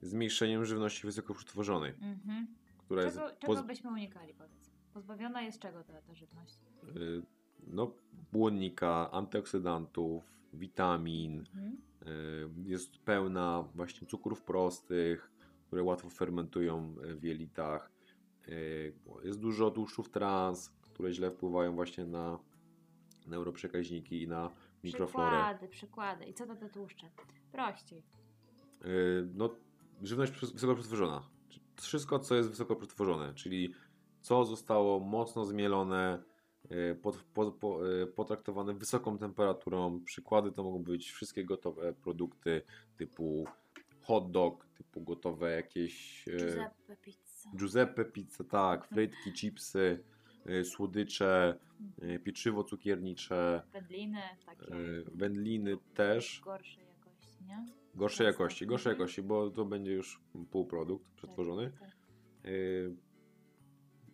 zmniejszeniem 0.01 0.65
żywności 0.65 1.07
wysoko 1.07 1.35
przetworzonej, 1.35 1.91
Mhm. 2.01 2.47
która 2.79 3.03
jest 3.03 3.17
Czego, 3.17 3.31
czego 3.39 3.53
poz- 3.53 3.67
byśmy 3.67 3.91
unikali, 3.91 4.35
powiedz? 4.35 4.74
Pozbawiona 4.95 5.43
jest 5.43 5.59
czego 5.59 5.85
ta, 5.85 6.03
ta 6.03 6.15
żywność? 6.15 6.55
y, 6.97 7.23
no, 7.67 7.91
błonnika, 8.33 9.11
antyoksydantów, 9.11 10.25
witamin, 10.53 11.39
Mhm. 11.55 11.77
y, 12.67 12.71
jest 12.71 12.99
pełna 12.99 13.65
właśnie 13.75 14.07
cukrów 14.07 14.43
prostych, 14.43 15.31
które 15.67 15.83
łatwo 15.83 16.11
fermentują 16.11 16.95
w 17.17 17.23
jelitach. 17.25 17.91
Y, 18.49 18.95
Jest 19.25 19.41
dużo 19.41 19.71
tłuszczów 19.71 20.11
trans, 20.11 20.71
które 20.83 21.13
źle 21.13 21.31
wpływają 21.31 21.75
właśnie 21.75 22.05
na 22.05 22.39
neuroprzekaźniki 23.27 24.23
i 24.23 24.29
na 24.29 24.51
mikroflorę. 24.85 25.31
Przykłady, 25.37 25.69
przykłady. 25.69 26.25
I 26.25 26.35
co 26.35 26.47
to 26.47 26.57
te 26.57 26.69
tłuszcze? 26.71 27.11
Prościej. 27.53 28.03
No, 29.35 29.51
żywność 30.03 30.33
wysoko 30.33 30.75
przetworzona. 30.75 31.29
Wszystko, 31.77 32.19
co 32.19 32.35
jest 32.35 32.49
wysoko 32.51 32.77
przetworzone, 32.77 33.35
czyli 33.35 33.75
co 34.25 34.45
zostało 34.45 35.01
mocno 35.01 35.45
zmielone, 35.45 36.23
yy, 36.71 36.95
pod, 37.03 37.17
po, 37.55 37.85
yy, 37.87 38.07
potraktowane 38.07 38.75
wysoką 38.75 39.19
temperaturą. 39.19 40.01
Przykłady 40.05 40.53
to 40.53 40.63
mogą 40.63 40.83
być 40.83 41.11
wszystkie 41.11 41.45
gotowe 41.45 41.93
produkty 41.93 42.63
typu 42.97 43.45
hot 44.01 44.31
dog, 44.31 44.67
typu 44.67 45.01
gotowe 45.01 45.51
jakieś 45.51 46.27
yy, 46.27 46.37
Giuseppe 46.39 46.97
pizza. 46.97 47.51
Giuseppe 47.57 48.05
pizza, 48.05 48.45
tak, 48.45 48.87
frytki, 48.95 49.33
chipsy, 49.33 50.05
słodycze, 50.65 51.59
pieczywo 52.25 52.65
cukiernicze, 52.65 53.63
Wędliny, 53.73 54.21
takie 54.47 54.67
wędliny 55.15 55.77
też. 55.95 56.41
gorszej 56.45 56.85
jakości, 56.89 57.45
nie? 57.47 57.67
Gorszej 57.95 58.27
jakości, 58.27 58.67
gorszej 58.67 58.91
Mhm. 58.93 59.01
jakości, 59.01 59.23
bo 59.23 59.51
to 59.51 59.65
będzie 59.65 59.93
już 59.93 60.21
półprodukt 60.51 61.07
przetworzony. 61.17 61.71
Tak, 61.71 61.81
tak. 61.81 61.97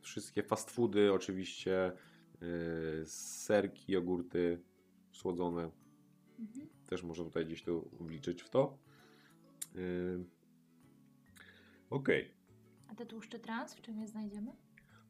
Wszystkie 0.01 0.43
fast 0.43 0.71
foody 0.71 1.13
oczywiście, 1.13 1.93
yy, 2.41 3.07
serki, 3.07 3.93
jogurty 3.93 4.63
słodzone, 5.13 5.71
Mhm. 6.39 6.69
też 6.87 7.03
można 7.03 7.25
tutaj 7.25 7.47
gdzieś 7.47 7.63
to 7.63 7.81
wliczyć 8.01 8.43
w 8.43 8.51
to. 8.51 8.79
Yy, 9.75 10.25
Okej. 11.91 12.35
A 12.89 12.95
te 12.95 13.07
tłuszcze 13.07 13.39
trans, 13.39 13.75
w 13.75 13.81
czym 13.81 13.99
je 13.99 14.07
znajdziemy? 14.09 14.53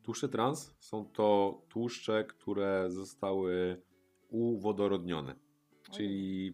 Tłuszcze 0.03 0.29
trans 0.29 0.75
są 0.81 1.05
to 1.05 1.61
tłuszcze, 1.69 2.25
które 2.25 2.91
zostały 2.91 3.83
uwodorodnione. 4.29 5.35
Czyli 5.91 6.53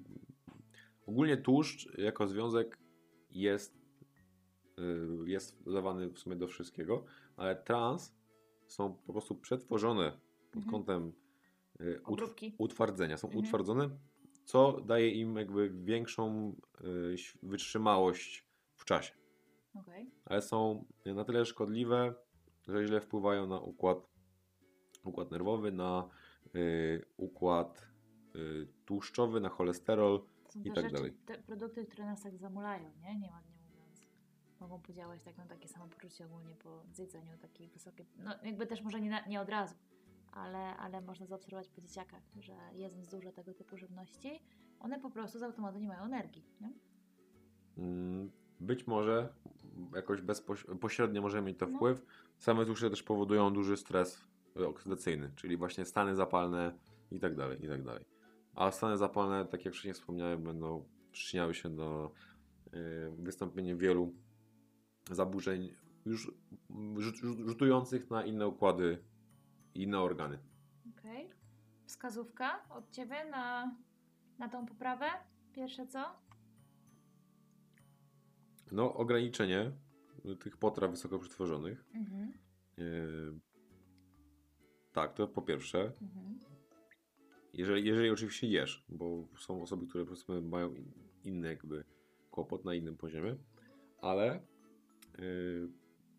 ogólnie 1.07 1.37
tłuszcz 1.37 1.99
jako 1.99 2.29
związek 2.29 2.79
jest, 3.31 3.79
y, 4.79 5.31
jest 5.31 5.63
dodawany 5.65 6.09
w 6.09 6.19
sumie 6.19 6.37
do 6.37 6.47
wszystkiego, 6.49 7.05
ale 7.37 7.57
trans 7.57 8.16
są 8.69 8.95
po 8.95 9.13
prostu 9.13 9.35
przetworzone 9.35 10.13
pod 10.53 10.65
Mhm. 10.65 10.71
kątem 10.71 11.13
y, 11.81 12.01
Obróbki. 12.05 12.55
utwardzenia. 12.59 13.17
Są 13.17 13.29
Mhm. 13.29 13.45
utwardzone, 13.45 13.91
co 14.45 14.81
daje 14.81 15.11
im 15.11 15.37
jakby 15.37 15.71
większą 15.71 16.53
y, 16.81 17.17
wytrzymałość 17.43 18.45
w 18.77 18.85
czasie. 18.85 19.15
Okej. 19.75 20.11
Ale 20.25 20.43
są 20.43 20.85
na 21.07 21.25
tyle 21.25 21.45
szkodliwe, 21.45 22.15
że 22.69 22.87
źle 22.87 23.01
wpływają 23.01 23.47
na 23.47 23.61
układ, 23.61 23.99
układ 25.05 25.31
nerwowy, 25.31 25.73
na 25.73 26.09
y, 26.55 27.05
układ 27.17 27.89
y, 28.37 28.69
tłuszczowy, 28.85 29.41
na 29.41 29.49
cholesterol. 29.49 30.21
I 30.65 30.73
tak 30.73 30.85
rzeczy, 30.85 30.95
dalej. 30.95 31.13
te 31.27 31.39
produkty, 31.39 31.87
które 31.87 32.05
nas 32.07 32.23
tak 32.23 32.39
zamulają, 32.39 32.91
nie? 33.01 33.19
Nieładnie. 33.19 33.56
Podziałać 34.79 35.23
tak 35.23 35.37
na 35.37 35.47
takie 35.47 35.69
samopoczucie 35.69 36.27
ogólnie 36.27 36.55
po 36.55 36.83
zjedzeniu 36.93 37.39
takiej 37.39 37.69
wysokiej... 37.69 38.07
No 38.19 38.31
jakby 38.43 38.67
też 38.67 38.83
może 38.83 39.01
nie, 39.01 39.11
na, 39.11 39.27
nie 39.27 39.41
od 39.41 39.49
razu, 39.49 39.75
ale, 40.33 40.59
ale 40.77 41.01
można 41.01 41.27
zaobserwować 41.27 41.69
po 41.69 41.81
dzieciakach, 41.81 42.23
że 42.41 42.53
jedząc 42.73 43.09
dużo 43.09 43.33
tego 43.33 43.55
typu 43.55 43.77
żywności, 43.77 44.43
one 44.81 45.01
po 45.01 45.11
prostu 45.11 45.39
z 45.39 45.43
automatu 45.43 45.79
nie 45.79 45.89
mają 45.89 46.05
energii, 46.05 46.45
nie? 46.61 46.73
Mm, 47.79 48.31
Być 48.61 48.87
może 48.87 49.29
jakoś 49.95 50.21
bezpośrednio 50.21 51.23
może 51.23 51.43
mieć 51.43 51.59
to 51.59 51.67
No. 51.67 51.77
wpływ. 51.77 52.07
Same 52.39 52.67
tłuszcze 52.67 52.91
też 52.91 53.03
powodują 53.03 53.53
duży 53.53 53.77
stres 53.77 54.25
y, 54.57 54.69
oksydacyjny, 54.69 55.31
czyli 55.37 55.57
właśnie 55.57 55.85
stany 55.85 56.15
zapalne 56.15 56.79
i 57.11 57.21
tak 57.21 57.35
dalej, 57.37 57.65
i 57.65 57.69
tak 57.69 57.83
dalej. 57.83 58.05
A 58.55 58.71
stany 58.71 58.97
zapalne, 58.97 59.45
tak 59.47 59.65
jak 59.65 59.75
wcześniej 59.75 59.95
wspomniałem, 59.95 60.43
będą 60.43 60.85
przyczyniały 61.13 61.55
się 61.55 61.77
do 61.77 62.13
y, 62.67 63.11
wystąpienia 63.19 63.77
wielu 63.77 64.13
zaburzeń 65.11 65.75
już 66.07 66.33
rzut- 66.99 67.21
rzut- 67.23 67.49
rzutujących 67.49 68.11
na 68.11 68.25
inne 68.25 68.49
układy 68.49 68.99
i 69.75 69.83
inne 69.83 70.01
organy. 70.01 70.39
Okej. 70.99 71.31
Wskazówka 71.87 72.69
od 72.69 72.91
Ciebie 72.91 73.25
na, 73.31 73.77
na 74.39 74.49
tą 74.49 74.67
poprawę? 74.67 75.07
Pierwsze 75.53 75.87
co? 75.87 76.17
No, 78.73 78.95
ograniczenie 78.95 79.73
tych 80.41 80.57
potraw 80.57 80.91
wysoko 80.91 81.19
przetworzonych. 81.19 81.85
Mhm. 81.95 82.33
y, 82.79 83.41
tak, 84.93 85.13
to 85.15 85.29
po 85.29 85.43
pierwsze. 85.43 85.93
Mhm. 86.03 86.39
Jeżeli, 87.53 87.87
jeżeli 87.89 88.11
oczywiście 88.11 88.47
jesz, 88.47 88.85
bo 88.89 89.29
są 89.39 89.63
osoby, 89.63 89.87
które 89.87 90.05
powiedzmy 90.05 90.43
mają 90.43 90.75
in- 90.75 90.93
inny 91.25 91.49
jakby 91.49 91.85
kłopot 92.31 92.65
na 92.65 92.75
innym 92.75 92.97
poziomie, 92.97 93.37
ale 94.01 94.41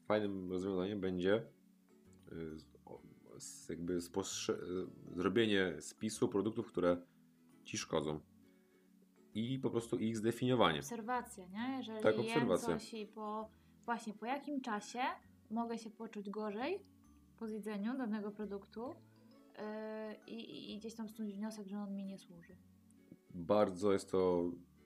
fajnym 0.06 0.52
rozwiązaniem 0.52 1.02
będzie 1.02 1.44
z, 3.38 3.70
jakby 3.70 4.00
zrobienie 5.16 5.82
spisu 5.82 6.30
produktów, 6.30 6.68
które 6.68 7.02
ci 7.64 7.78
szkodzą 7.78 8.20
i 9.34 9.60
po 9.60 9.70
prostu 9.70 9.98
ich 9.98 10.18
zdefiniowanie. 10.18 10.80
Obserwacja, 10.80 11.48
nie? 11.48 11.78
Jeżeli 11.78 12.04
Tak, 12.04 12.16
jem 12.16 12.26
obserwacja. 12.28 12.68
coś 12.68 12.94
i 12.94 13.06
po... 13.06 13.50
Właśnie, 13.86 14.14
po 14.14 14.26
jakim 14.26 14.62
czasie 14.62 15.00
mogę 15.50 15.78
się 15.78 15.90
poczuć 15.90 16.30
gorzej 16.30 16.80
po 17.38 17.48
zjedzeniu 17.48 17.98
danego 17.98 18.32
produktu 18.32 18.96
yy, 19.58 19.64
i, 20.28 20.74
i 20.74 20.78
gdzieś 20.78 20.96
tam 20.96 21.10
stąd 21.10 21.32
wniosek, 21.32 21.68
że 21.68 21.80
on 21.80 21.96
mi 21.96 22.06
nie 22.06 22.18
służy. 22.18 22.56
Bardzo 23.34 23.94
jest 23.94 24.12
to 24.12 24.52
y, 24.54 24.77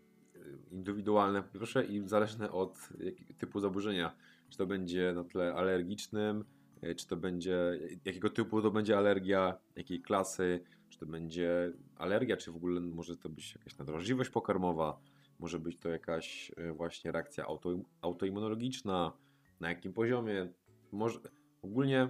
indywidualne, 0.71 1.43
pierwsze, 1.43 1.85
i 1.85 2.07
zależne 2.07 2.51
od 2.51 2.89
typu 3.37 3.59
zaburzenia. 3.59 4.15
Czy 4.49 4.57
to 4.57 4.65
będzie 4.65 5.13
na 5.15 5.23
tle 5.23 5.53
alergicznym, 5.53 6.45
y, 6.83 6.95
czy 6.95 7.07
to 7.07 7.17
będzie, 7.17 7.79
jakiego 8.05 8.29
typu 8.29 8.61
to 8.61 8.71
będzie 8.71 8.97
alergia, 8.97 9.57
jakiej 9.75 10.01
klasy, 10.01 10.63
czy 10.89 10.99
to 10.99 11.05
będzie 11.05 11.71
alergia, 11.95 12.37
czy 12.37 12.51
w 12.51 12.55
ogóle 12.55 12.81
może 12.81 13.17
to 13.17 13.29
być 13.29 13.55
jakaś 13.55 13.77
nadwrażliwość 13.77 14.29
pokarmowa, 14.29 14.99
może 15.39 15.59
być 15.59 15.77
to 15.77 15.89
jakaś 15.89 16.51
y, 16.69 16.71
właśnie 16.73 17.11
reakcja 17.11 17.45
auto, 17.45 17.69
autoimmunologiczna, 18.01 19.13
na 19.59 19.69
jakim 19.69 19.93
poziomie. 19.93 20.53
Może, 20.91 21.19
ogólnie 21.61 22.09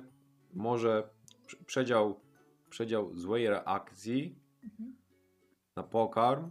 może 0.53 1.09
prze- 1.47 1.57
przedział, 1.65 2.19
przedział 2.69 3.15
złej 3.15 3.47
reakcji 3.49 4.35
Mhm. 4.63 4.95
na 5.75 5.83
pokarm 5.83 6.49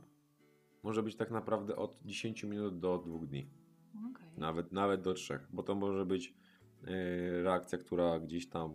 może 0.82 1.02
być 1.02 1.16
tak 1.16 1.30
naprawdę 1.30 1.76
od 1.76 2.00
10 2.04 2.44
minut 2.44 2.78
do 2.78 2.98
2 2.98 3.18
dni. 3.18 3.46
Okej. 4.10 4.28
Nawet, 4.36 4.72
nawet 4.72 5.00
do 5.02 5.14
3, 5.14 5.38
bo 5.52 5.62
to 5.62 5.74
może 5.74 6.06
być 6.06 6.34
e, 6.84 7.42
reakcja, 7.42 7.78
która 7.78 8.20
gdzieś 8.20 8.48
tam, 8.48 8.74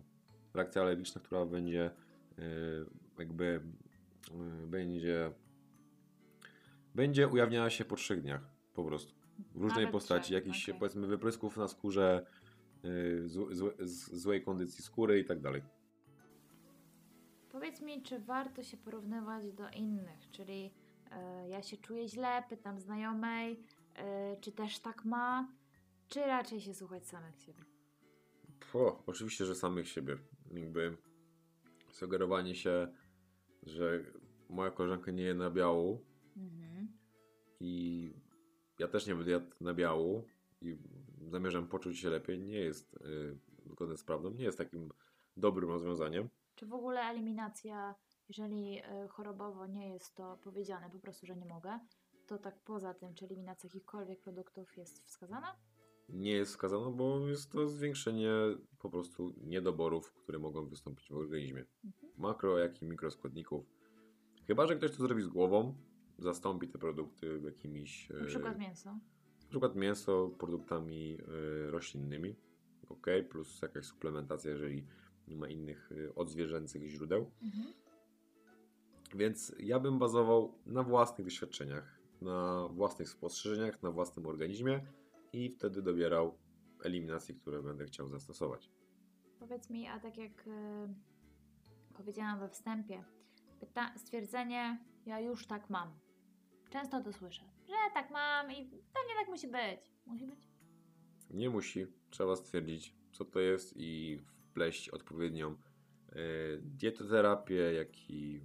reakcja 0.54 0.82
alergiczna, 0.82 1.20
która 1.20 1.46
będzie 1.46 1.90
e, 2.38 2.42
jakby 3.18 3.60
e, 4.64 4.66
będzie 4.66 5.32
będzie 6.94 7.28
ujawniała 7.28 7.70
się 7.70 7.84
po 7.84 7.96
3 7.96 8.16
dniach 8.16 8.50
po 8.74 8.84
prostu. 8.84 9.14
W 9.54 9.60
różnej 9.60 9.84
Nawet 9.84 9.92
postaci, 9.92 10.34
jakichś 10.34 10.68
okej. 10.68 10.80
powiedzmy 10.80 11.06
wyprysków 11.06 11.56
na 11.56 11.68
skórze, 11.68 12.26
z 13.80 14.10
złej 14.12 14.42
kondycji 14.42 14.84
skóry 14.84 15.20
i 15.20 15.24
tak 15.24 15.40
dalej. 15.40 15.62
Powiedz 17.56 17.82
mi, 17.82 18.02
czy 18.02 18.18
warto 18.18 18.62
się 18.62 18.76
porównywać 18.76 19.52
do 19.52 19.70
innych? 19.70 20.30
Czyli 20.30 20.70
ja 21.48 21.62
się 21.62 21.76
czuję 21.76 22.08
źle, 22.08 22.42
pytam 22.48 22.80
znajomej, 22.80 23.60
e, 23.94 24.36
czy 24.40 24.52
też 24.52 24.78
tak 24.78 25.04
ma, 25.04 25.48
czy 26.08 26.20
raczej 26.20 26.60
się 26.60 26.74
słuchać 26.74 27.06
samych 27.08 27.40
siebie? 27.40 27.64
O, 28.74 29.02
oczywiście, 29.06 29.44
że 29.44 29.54
samych 29.54 29.88
siebie. 29.88 30.18
Jakby 30.52 30.96
sugerowanie 31.92 32.54
się, 32.54 32.88
że 33.62 34.04
moja 34.48 34.70
koleżanka 34.70 35.10
nie 35.10 35.22
je 35.22 35.34
na 35.34 35.50
biału 35.50 36.04
Mhm. 36.36 36.88
i 37.60 38.12
ja 38.78 38.88
też 38.88 39.06
nie 39.06 39.14
będę 39.14 39.30
jadł 39.30 39.46
na 39.60 39.74
biału 39.74 40.24
i 40.62 40.76
zamierzam 41.30 41.68
poczuć 41.68 41.98
się 41.98 42.10
lepiej, 42.10 42.38
nie 42.38 42.58
jest 42.58 42.98
yy, 43.00 43.38
zgodne 43.66 43.96
z 43.96 44.04
prawdą, 44.04 44.30
nie 44.30 44.44
jest 44.44 44.58
takim 44.58 44.90
dobrym 45.36 45.70
rozwiązaniem. 45.70 46.28
Czy 46.54 46.66
w 46.66 46.72
ogóle 46.72 47.00
eliminacja, 47.00 47.94
jeżeli 48.28 48.78
e, 48.78 49.08
chorobowo 49.08 49.66
nie 49.66 49.88
jest 49.92 50.14
to 50.14 50.38
powiedziane, 50.44 50.90
po 50.90 50.98
prostu, 50.98 51.26
że 51.26 51.36
nie 51.36 51.44
mogę, 51.44 51.80
to 52.26 52.38
tak 52.38 52.60
poza 52.64 52.94
tym, 52.94 53.14
czy 53.14 53.24
eliminacja 53.24 53.66
jakichkolwiek 53.66 54.20
produktów 54.20 54.76
jest 54.76 55.04
wskazana? 55.04 55.56
Nie 56.08 56.32
jest 56.32 56.50
wskazane, 56.50 56.90
bo 56.96 57.28
jest 57.28 57.52
to 57.52 57.68
zwiększenie 57.68 58.30
po 58.78 58.90
prostu 58.90 59.34
niedoborów, 59.44 60.12
które 60.12 60.38
mogą 60.38 60.66
wystąpić 60.68 61.08
w 61.08 61.16
organizmie. 61.16 61.64
Mhm. 61.84 62.12
Makro, 62.16 62.58
jak 62.58 62.82
i 62.82 62.84
mikroskładników. 62.84 63.66
Chyba, 64.46 64.66
że 64.66 64.76
ktoś 64.76 64.90
to 64.90 64.96
zrobi 64.96 65.22
z 65.22 65.28
głową, 65.28 65.74
zastąpi 66.18 66.68
te 66.68 66.78
produkty 66.78 67.40
jakimiś. 67.44 68.10
Na 68.10 68.20
e, 68.20 68.24
przykład 68.24 68.58
mięso. 68.58 68.92
Na 69.42 69.48
przykład 69.48 69.76
mięso 69.76 70.28
produktami 70.28 71.18
y, 71.20 71.70
roślinnymi, 71.70 72.36
ok, 72.88 73.06
plus 73.30 73.62
jakaś 73.62 73.84
suplementacja, 73.84 74.50
jeżeli 74.50 74.86
nie 75.28 75.36
ma 75.36 75.48
innych 75.48 75.90
odzwierzęcych 76.14 76.88
źródeł. 76.88 77.30
Mhm. 77.42 77.85
Więc 79.14 79.54
ja 79.58 79.80
bym 79.80 79.98
bazował 79.98 80.58
na 80.66 80.82
własnych 80.82 81.26
doświadczeniach, 81.26 82.00
na 82.20 82.68
własnych 82.68 83.08
spostrzeżeniach, 83.08 83.82
na 83.82 83.90
własnym 83.90 84.26
organizmie 84.26 84.80
i 85.32 85.50
wtedy 85.50 85.82
dobierał 85.82 86.38
eliminacje, 86.84 87.34
które 87.34 87.62
będę 87.62 87.84
chciał 87.84 88.08
zastosować. 88.08 88.70
Powiedz 89.38 89.70
mi, 89.70 89.86
a 89.86 90.00
tak 90.00 90.16
jak 90.18 90.46
e, 90.46 90.94
powiedziałam 91.94 92.38
we 92.40 92.48
wstępie, 92.48 93.04
pyta- 93.60 93.98
stwierdzenie, 93.98 94.78
ja 95.06 95.20
już 95.20 95.46
tak 95.46 95.70
mam. 95.70 95.88
Często 96.70 97.02
to 97.02 97.12
słyszę, 97.12 97.42
że 97.66 97.74
tak 97.94 98.10
mam 98.10 98.50
i 98.52 98.64
pewnie 98.64 99.14
tak 99.20 99.28
musi 99.28 99.48
być. 99.48 99.92
Musi 100.06 100.26
być. 100.26 100.38
Nie 101.30 101.50
musi, 101.50 101.86
trzeba 102.10 102.36
stwierdzić, 102.36 102.94
co 103.12 103.24
to 103.24 103.40
jest 103.40 103.74
i 103.76 104.20
wpleść 104.50 104.88
odpowiednią 104.88 105.56
e, 106.16 106.58
dietoterapię, 106.58 107.72
jak 107.72 108.10
i 108.10 108.40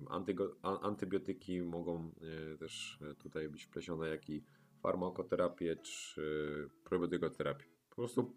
antybiotyki 0.82 1.62
mogą 1.62 2.12
e, 2.54 2.58
też 2.58 3.00
e, 3.12 3.16
tutaj 3.16 3.50
być 3.50 3.64
wplesione, 3.64 4.10
jak 4.10 4.30
i 4.30 4.44
farmakoterapię 4.80 5.76
czy 5.76 6.70
probiotykoterapię. 6.84 7.66
Po 7.90 7.96
prostu 7.96 8.34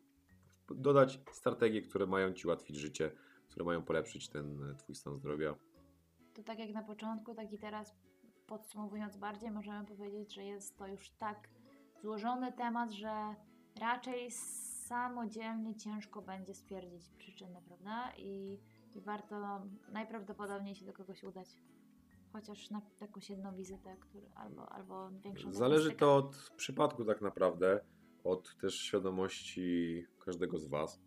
dodać 0.69 1.21
strategie, 1.33 1.83
które 1.83 2.07
mają 2.07 2.33
Ci 2.33 2.47
ułatwić 2.47 2.77
życie, 2.77 3.11
które 3.49 3.65
mają 3.65 3.83
polepszyć 3.83 4.29
ten 4.29 4.75
Twój 4.79 4.95
stan 4.95 5.17
zdrowia. 5.17 5.55
To 6.35 6.43
tak 6.43 6.59
jak 6.59 6.71
na 6.71 6.83
początku, 6.83 7.35
tak 7.35 7.53
i 7.53 7.59
teraz 7.59 7.95
podsumowując 8.47 9.17
bardziej, 9.17 9.51
możemy 9.51 9.87
powiedzieć, 9.87 10.35
że 10.35 10.45
jest 10.45 10.77
to 10.77 10.87
już 10.87 11.11
tak 11.11 11.49
złożony 12.03 12.53
temat, 12.53 12.93
że 12.93 13.35
raczej 13.81 14.31
samodzielnie 14.31 15.75
ciężko 15.75 16.23
będzie 16.23 16.55
stwierdzić 16.55 17.11
przyczynę, 17.19 17.63
prawda? 17.67 18.13
I, 18.19 18.59
i 18.95 19.01
warto 19.01 19.63
najprawdopodobniej 19.93 20.75
się 20.75 20.87
do 20.87 20.93
kogoś 20.93 21.25
udać. 21.25 21.49
Chociaż 22.33 22.71
na 22.71 22.83
jakąś 23.01 23.31
jedną 23.31 23.55
wizytę, 23.55 23.97
który, 24.01 24.27
albo, 24.35 24.73
albo 24.73 25.11
większą 25.11 25.53
Zależy 25.53 25.93
to 25.93 26.17
od 26.17 26.53
przypadku 26.57 27.05
tak 27.05 27.21
naprawdę, 27.21 27.81
od 28.25 28.57
też 28.57 28.75
świadomości 28.75 30.07
każdego 30.25 30.59
z 30.59 30.67
Was. 30.67 31.01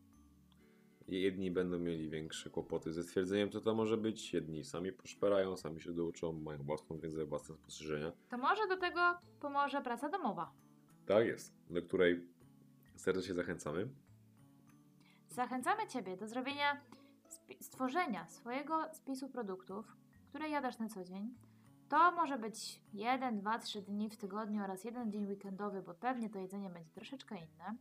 Jedni 1.08 1.52
będą 1.52 1.80
mieli 1.80 2.10
większe 2.10 2.50
kłopoty 2.50 2.94
ze 2.94 3.04
stwierdzeniem, 3.04 3.52
co 3.52 3.62
to 3.62 3.76
może 3.76 3.98
być, 3.98 4.34
jedni 4.34 4.64
sami 4.64 4.92
poszperają, 4.92 5.58
sami 5.58 5.82
się 5.82 5.94
douczą, 5.94 6.34
mają 6.34 6.64
własną 6.64 7.00
wiedzę, 7.00 7.26
własne 7.26 7.56
spostrzeżenia. 7.56 8.12
To 8.30 8.38
może 8.38 8.68
do 8.68 8.78
tego 8.78 9.18
pomoże 9.40 9.82
praca 9.82 10.10
domowa. 10.10 10.52
Tak 11.06 11.26
jest, 11.26 11.54
do 11.70 11.82
której 11.82 12.28
serdecznie 12.96 13.34
zachęcamy. 13.34 13.90
Zachęcamy 15.30 15.88
Ciebie 15.88 16.18
do 16.18 16.28
zrobienia, 16.28 16.82
stworzenia 17.62 18.28
swojego 18.28 18.94
spisu 18.94 19.30
produktów, 19.30 19.98
które 20.30 20.50
jadasz 20.50 20.80
na 20.80 20.90
co 20.90 21.04
dzień. 21.04 21.36
To 21.90 22.12
może 22.12 22.38
być 22.38 22.82
1, 22.94 23.40
2, 23.40 23.60
3 23.60 23.82
dni 23.82 24.10
w 24.10 24.18
tygodniu 24.18 24.64
oraz 24.64 24.84
jeden 24.84 25.12
dzień 25.12 25.26
weekendowy, 25.26 25.82
bo 25.82 25.94
pewnie 25.94 26.30
to 26.30 26.40
jedzenie 26.40 26.70
będzie 26.70 26.92
troszeczkę 26.92 27.36
inne. 27.36 27.78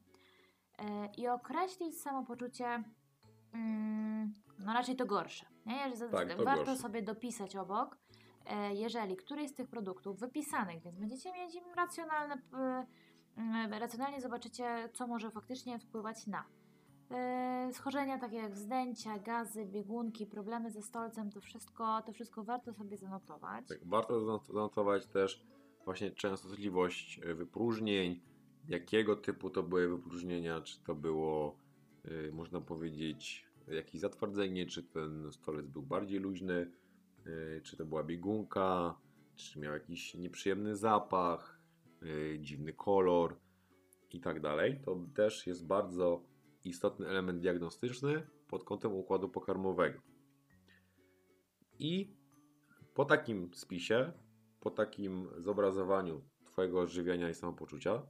E, 0.78 1.08
I 1.16 1.28
określić 1.28 2.00
samopoczucie, 2.00 2.84
mm, 3.52 4.34
no 4.58 4.72
raczej 4.72 4.96
to 4.96 5.06
gorsze. 5.06 5.46
Nie? 5.66 5.96
Tak, 5.96 6.34
to 6.34 6.44
Warto 6.44 6.64
gorsze. 6.64 6.76
sobie 6.76 7.02
dopisać 7.02 7.56
obok, 7.56 7.98
e, 8.46 8.74
jeżeli 8.74 9.16
któryś 9.16 9.50
z 9.50 9.54
tych 9.54 9.68
produktów 9.68 10.20
wypisanych, 10.20 10.82
więc 10.82 10.98
będziecie 10.98 11.32
mieć 11.32 11.54
im 11.54 11.64
racjonalne, 11.76 12.42
mm, 13.36 13.72
racjonalnie 13.72 14.20
zobaczycie, 14.20 14.88
co 14.92 15.06
może 15.06 15.30
faktycznie 15.30 15.78
wpływać 15.78 16.26
na 16.26 16.44
schorzenia 17.72 18.18
takie 18.18 18.36
jak 18.36 18.52
wzdęcia, 18.52 19.18
gazy, 19.18 19.66
biegunki, 19.66 20.26
problemy 20.26 20.70
ze 20.70 20.82
stolcem, 20.82 21.30
to 21.30 21.40
wszystko, 21.40 22.02
to 22.06 22.12
wszystko 22.12 22.44
warto 22.44 22.72
sobie 22.72 22.96
zanotować. 22.96 23.66
Tak, 23.68 23.78
warto 23.84 24.20
zanot- 24.20 24.52
zanotować 24.52 25.06
też 25.06 25.46
właśnie 25.84 26.10
częstotliwość 26.10 27.20
e, 27.24 27.34
wypróżnień, 27.34 28.20
jakiego 28.68 29.16
typu 29.16 29.50
to 29.50 29.62
były 29.62 29.88
wypróżnienia, 29.88 30.60
czy 30.60 30.84
to 30.84 30.94
było, 30.94 31.58
e, 32.04 32.32
można 32.32 32.60
powiedzieć, 32.60 33.46
jakieś 33.68 34.00
zatwardzenie, 34.00 34.66
czy 34.66 34.82
ten 34.82 35.32
stolec 35.32 35.66
był 35.66 35.82
bardziej 35.82 36.18
luźny, 36.18 36.70
e, 37.26 37.60
czy 37.60 37.76
to 37.76 37.84
była 37.86 38.04
biegunka, 38.04 38.94
czy 39.34 39.58
miał 39.58 39.72
jakiś 39.72 40.14
nieprzyjemny 40.14 40.76
zapach, 40.76 41.56
dziwny 42.38 42.72
kolor? 42.72 43.36
I 44.12 44.20
tak 44.20 44.40
dalej. 44.40 44.80
To 44.84 45.06
też 45.14 45.46
jest 45.46 45.66
bardzo 45.66 46.22
istotny 46.68 47.08
element 47.08 47.40
diagnostyczny 47.40 48.26
pod 48.48 48.64
kątem 48.64 48.92
układu 48.92 49.28
pokarmowego. 49.28 50.00
I 51.78 52.16
po 52.94 53.04
takim 53.04 53.54
spisie, 53.54 54.12
po 54.60 54.70
takim 54.70 55.28
zobrazowaniu 55.38 56.22
Twojego 56.44 56.80
odżywiania 56.80 57.30
i 57.30 57.34
samopoczucia, 57.34 58.02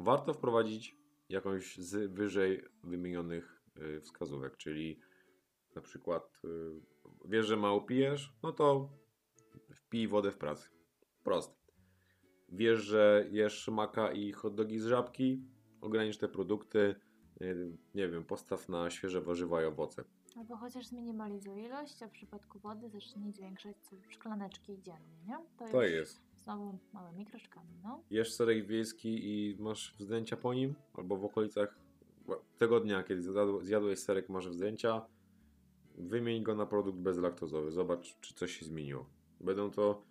warto 0.00 0.32
wprowadzić 0.34 0.96
jakąś 1.28 1.76
z 1.76 2.12
wyżej 2.12 2.64
wymienionych 2.84 3.64
y, 3.78 4.00
wskazówek, 4.00 4.56
czyli 4.56 5.00
na 5.74 5.82
przykład 5.82 6.40
y, 6.44 6.80
wiesz, 7.24 7.46
że 7.46 7.56
mało 7.56 7.80
pijesz, 7.80 8.32
no 8.42 8.52
to 8.52 8.90
wpij 9.74 10.08
wodę 10.08 10.30
w 10.30 10.38
pracy. 10.38 10.70
Proste. 11.22 11.54
Wiesz, 12.48 12.80
że 12.80 13.28
jesz 13.30 13.68
maka 13.68 14.12
i 14.12 14.32
hot 14.32 14.54
dogi 14.54 14.78
z 14.78 14.86
żabki, 14.86 15.44
ogranicz 15.80 16.18
te 16.18 16.28
produkty, 16.28 16.94
nie 17.94 18.08
wiem, 18.08 18.24
postaw 18.24 18.68
na 18.68 18.90
świeże 18.90 19.20
warzywa 19.20 19.62
i 19.62 19.64
owoce. 19.64 20.04
Albo 20.36 20.56
chociaż 20.56 20.86
zminimalizuj 20.86 21.62
ilość, 21.62 22.02
a 22.02 22.08
w 22.08 22.10
przypadku 22.10 22.58
wody 22.58 22.88
zacznij 22.88 23.32
zwiększać 23.32 23.76
szklaneczki 24.08 24.82
dziennie, 24.82 25.16
nie? 25.26 25.38
To 25.58 25.82
już 25.82 25.92
jest. 25.92 26.20
Znowu 26.38 26.78
małymi 26.92 27.26
kroczkami, 27.26 27.68
no. 27.82 28.02
jesz 28.10 28.32
serek 28.34 28.66
wiejski 28.66 29.08
i 29.28 29.56
masz 29.58 29.94
wzdęcia 29.98 30.36
po 30.36 30.54
nim, 30.54 30.74
albo 30.94 31.16
w 31.16 31.24
okolicach 31.24 31.78
tego 32.58 32.80
dnia, 32.80 33.02
kiedy 33.02 33.22
zjadł- 33.22 33.62
zjadłeś 33.62 33.98
serek, 33.98 34.28
masz 34.28 34.48
wzdęcia, 34.48 35.06
wymień 35.94 36.42
go 36.42 36.54
na 36.54 36.66
produkt 36.66 36.98
bezlaktozowy. 36.98 37.70
Zobacz, 37.70 38.20
czy 38.20 38.34
coś 38.34 38.58
się 38.58 38.66
zmieniło. 38.66 39.06
Będą 39.40 39.70
to 39.70 40.02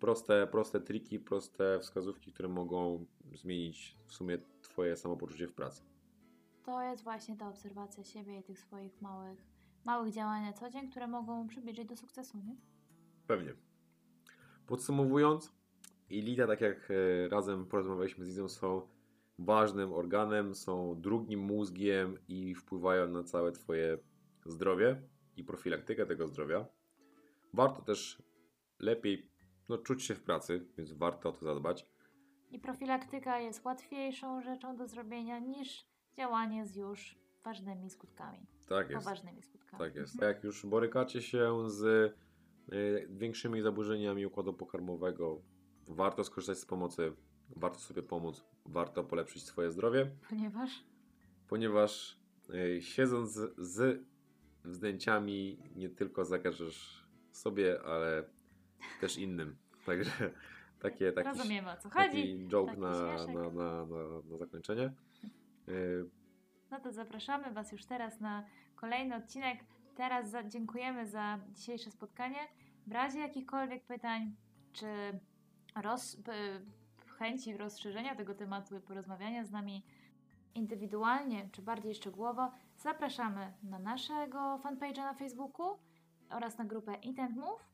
proste, 0.00 0.46
proste 0.46 0.80
triki, 0.80 1.18
proste 1.18 1.78
wskazówki, 1.80 2.32
które 2.32 2.48
mogą 2.48 3.06
zmienić 3.34 3.96
w 4.06 4.12
sumie 4.12 4.38
Twoje 4.62 4.96
samopoczucie 4.96 5.46
w 5.46 5.52
pracy. 5.52 5.82
To 6.70 6.82
jest 6.82 7.04
właśnie 7.04 7.36
ta 7.36 7.48
obserwacja 7.48 8.04
siebie 8.04 8.38
i 8.38 8.42
tych 8.42 8.58
swoich 8.58 9.02
małych, 9.02 9.38
małych 9.84 10.12
działań 10.12 10.42
na 10.42 10.52
co 10.52 10.70
dzień, 10.70 10.90
które 10.90 11.06
mogą 11.06 11.48
przybliżyć 11.48 11.88
do 11.88 11.96
sukcesu, 11.96 12.38
nie? 12.38 12.56
Pewnie. 13.26 13.54
Podsumowując, 14.66 15.52
jelita, 16.10 16.46
tak 16.46 16.60
jak 16.60 16.90
e, 16.90 17.28
razem 17.28 17.66
porozmawialiśmy 17.66 18.24
z 18.24 18.28
Izą, 18.28 18.48
są 18.48 18.88
ważnym 19.38 19.92
organem, 19.92 20.54
są 20.54 21.00
drugim 21.00 21.40
mózgiem 21.40 22.18
i 22.28 22.54
wpływają 22.54 23.08
na 23.08 23.22
całe 23.22 23.52
Twoje 23.52 23.98
zdrowie 24.46 25.02
i 25.36 25.44
profilaktykę 25.44 26.06
tego 26.06 26.28
zdrowia. 26.28 26.66
Warto 27.54 27.82
też 27.82 28.22
lepiej 28.78 29.30
no, 29.68 29.78
czuć 29.78 30.02
się 30.02 30.14
w 30.14 30.22
pracy, 30.22 30.66
więc 30.78 30.92
warto 30.92 31.28
o 31.28 31.32
to 31.32 31.44
zadbać. 31.44 31.86
I 32.50 32.58
profilaktyka 32.58 33.38
jest 33.38 33.64
łatwiejszą 33.64 34.42
rzeczą 34.42 34.76
do 34.76 34.86
zrobienia 34.86 35.38
niż 35.38 35.89
działanie 36.16 36.66
z 36.66 36.76
już 36.76 37.18
ważnymi 37.44 37.90
skutkami. 37.90 38.46
Tak 38.68 38.90
jest. 38.90 39.04
Poważnymi 39.04 39.42
skutkami. 39.42 39.78
Tak 39.78 39.94
jest. 39.94 40.14
Mhm. 40.14 40.34
Jak 40.34 40.44
już 40.44 40.66
borykacie 40.66 41.22
się 41.22 41.70
z 41.70 41.82
y, 42.72 43.06
większymi 43.10 43.62
zaburzeniami 43.62 44.26
układu 44.26 44.52
pokarmowego, 44.54 45.42
warto 45.88 46.24
skorzystać 46.24 46.58
z 46.58 46.66
pomocy, 46.66 47.12
warto 47.56 47.78
sobie 47.78 48.02
pomóc, 48.02 48.44
warto 48.66 49.04
polepszyć 49.04 49.42
swoje 49.42 49.70
zdrowie, 49.70 50.10
Ponieważ 50.28 50.84
ponieważ 51.48 52.18
y, 52.54 52.82
siedząc 52.82 53.30
z, 53.30 53.54
z 53.58 54.04
wzdęciami 54.64 55.58
nie 55.76 55.88
tylko 55.88 56.24
zakażesz 56.24 57.06
sobie, 57.30 57.82
ale 57.82 58.24
też 59.00 59.16
innym. 59.18 59.56
Także 59.86 60.30
takie, 60.80 61.12
taki, 61.12 61.28
rozumiemy 61.28 61.70
o 61.70 61.76
co 61.76 61.90
chodzi. 61.90 62.06
taki 62.08 62.48
joke 62.48 62.76
na, 62.76 62.90
na, 62.90 63.50
na, 63.50 63.86
na, 63.86 64.22
na 64.30 64.36
zakończenie. 64.38 64.92
Y, 65.70 66.10
No 66.70 66.80
to 66.80 66.92
zapraszamy 66.92 67.52
Was 67.52 67.72
już 67.72 67.84
teraz 67.84 68.20
na 68.20 68.44
kolejny 68.76 69.16
odcinek. 69.16 69.64
Teraz 69.94 70.30
za, 70.30 70.44
dziękujemy 70.44 71.06
za 71.06 71.38
dzisiejsze 71.48 71.90
spotkanie. 71.90 72.38
W 72.86 72.92
razie 72.92 73.18
jakichkolwiek 73.18 73.84
pytań 73.84 74.36
czy 74.72 74.86
roz, 75.82 76.16
chęci 77.18 77.56
rozszerzenia 77.56 78.14
tego 78.14 78.34
tematu 78.34 78.76
i 78.76 78.80
porozmawiania 78.80 79.44
z 79.44 79.50
nami 79.50 79.84
indywidualnie 80.54 81.48
czy 81.52 81.62
bardziej 81.62 81.94
szczegółowo, 81.94 82.50
zapraszamy 82.76 83.52
na 83.62 83.78
naszego 83.78 84.58
fanpage'a 84.58 85.04
na 85.04 85.14
Facebooku 85.14 85.78
oraz 86.30 86.58
na 86.58 86.64
grupę 86.64 86.94
Intent 86.94 87.36
Move. 87.36 87.68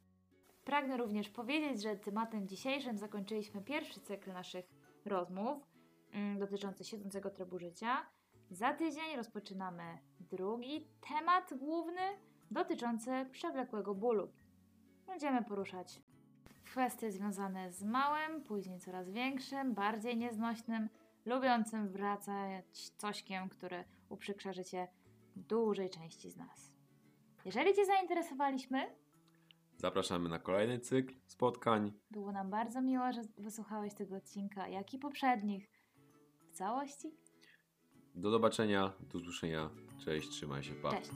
Pragnę 0.65 0.97
również 0.97 1.29
powiedzieć, 1.29 1.83
że 1.83 1.97
tematem 1.97 2.49
dzisiejszym 2.49 2.99
zakończyliśmy 2.99 3.63
pierwszy 3.63 4.01
cykl 4.01 4.33
naszych 4.33 4.65
rozmów 5.05 5.76
dotyczący 6.39 6.85
siedzącego 6.85 7.31
trybu 7.31 7.59
życia. 7.59 8.07
Za 8.51 8.73
tydzień 8.73 9.17
rozpoczynamy 9.17 9.99
drugi 10.21 10.89
temat 11.09 11.55
główny 11.59 12.01
dotyczący 12.51 13.11
przewlekłego 13.33 13.95
bólu. 13.95 14.33
Będziemy 15.07 15.45
poruszać 15.45 16.03
kwestie 16.65 17.13
związane 17.13 17.73
z 17.73 17.83
małym, 17.83 18.43
później 18.43 18.81
coraz 18.81 19.11
większym, 19.11 19.75
bardziej 19.75 20.17
nieznośnym, 20.17 20.89
lubiącym 21.27 21.89
wracać 21.89 22.91
cośkiem, 22.97 23.49
który 23.49 23.85
uprzykrza 24.09 24.53
życie 24.53 24.89
dużej 25.37 25.91
części 25.91 26.31
z 26.31 26.37
nas. 26.37 26.73
Jeżeli 27.45 27.75
Cię 27.75 27.87
zainteresowaliśmy, 27.87 28.97
zapraszamy 29.77 30.29
na 30.29 30.39
kolejny 30.39 30.79
cykl 30.79 31.15
spotkań. 31.27 31.93
było 32.11 32.33
nam 32.33 32.51
bardzo 32.51 32.83
miło, 32.83 33.13
że 33.13 33.23
wysłuchałeś 33.39 33.95
tego 33.95 34.17
odcinka, 34.17 34.69
jak 34.69 34.95
i 34.95 34.99
poprzednich 34.99 35.76
całości. 36.57 37.11
Do 38.15 38.31
zobaczenia, 38.31 38.93
do 39.01 39.19
usłyszenia. 39.19 39.71
Cześć, 40.05 40.29
trzymaj 40.29 40.63
się, 40.63 40.75
pa. 40.75 40.91
Cześć! 40.91 41.11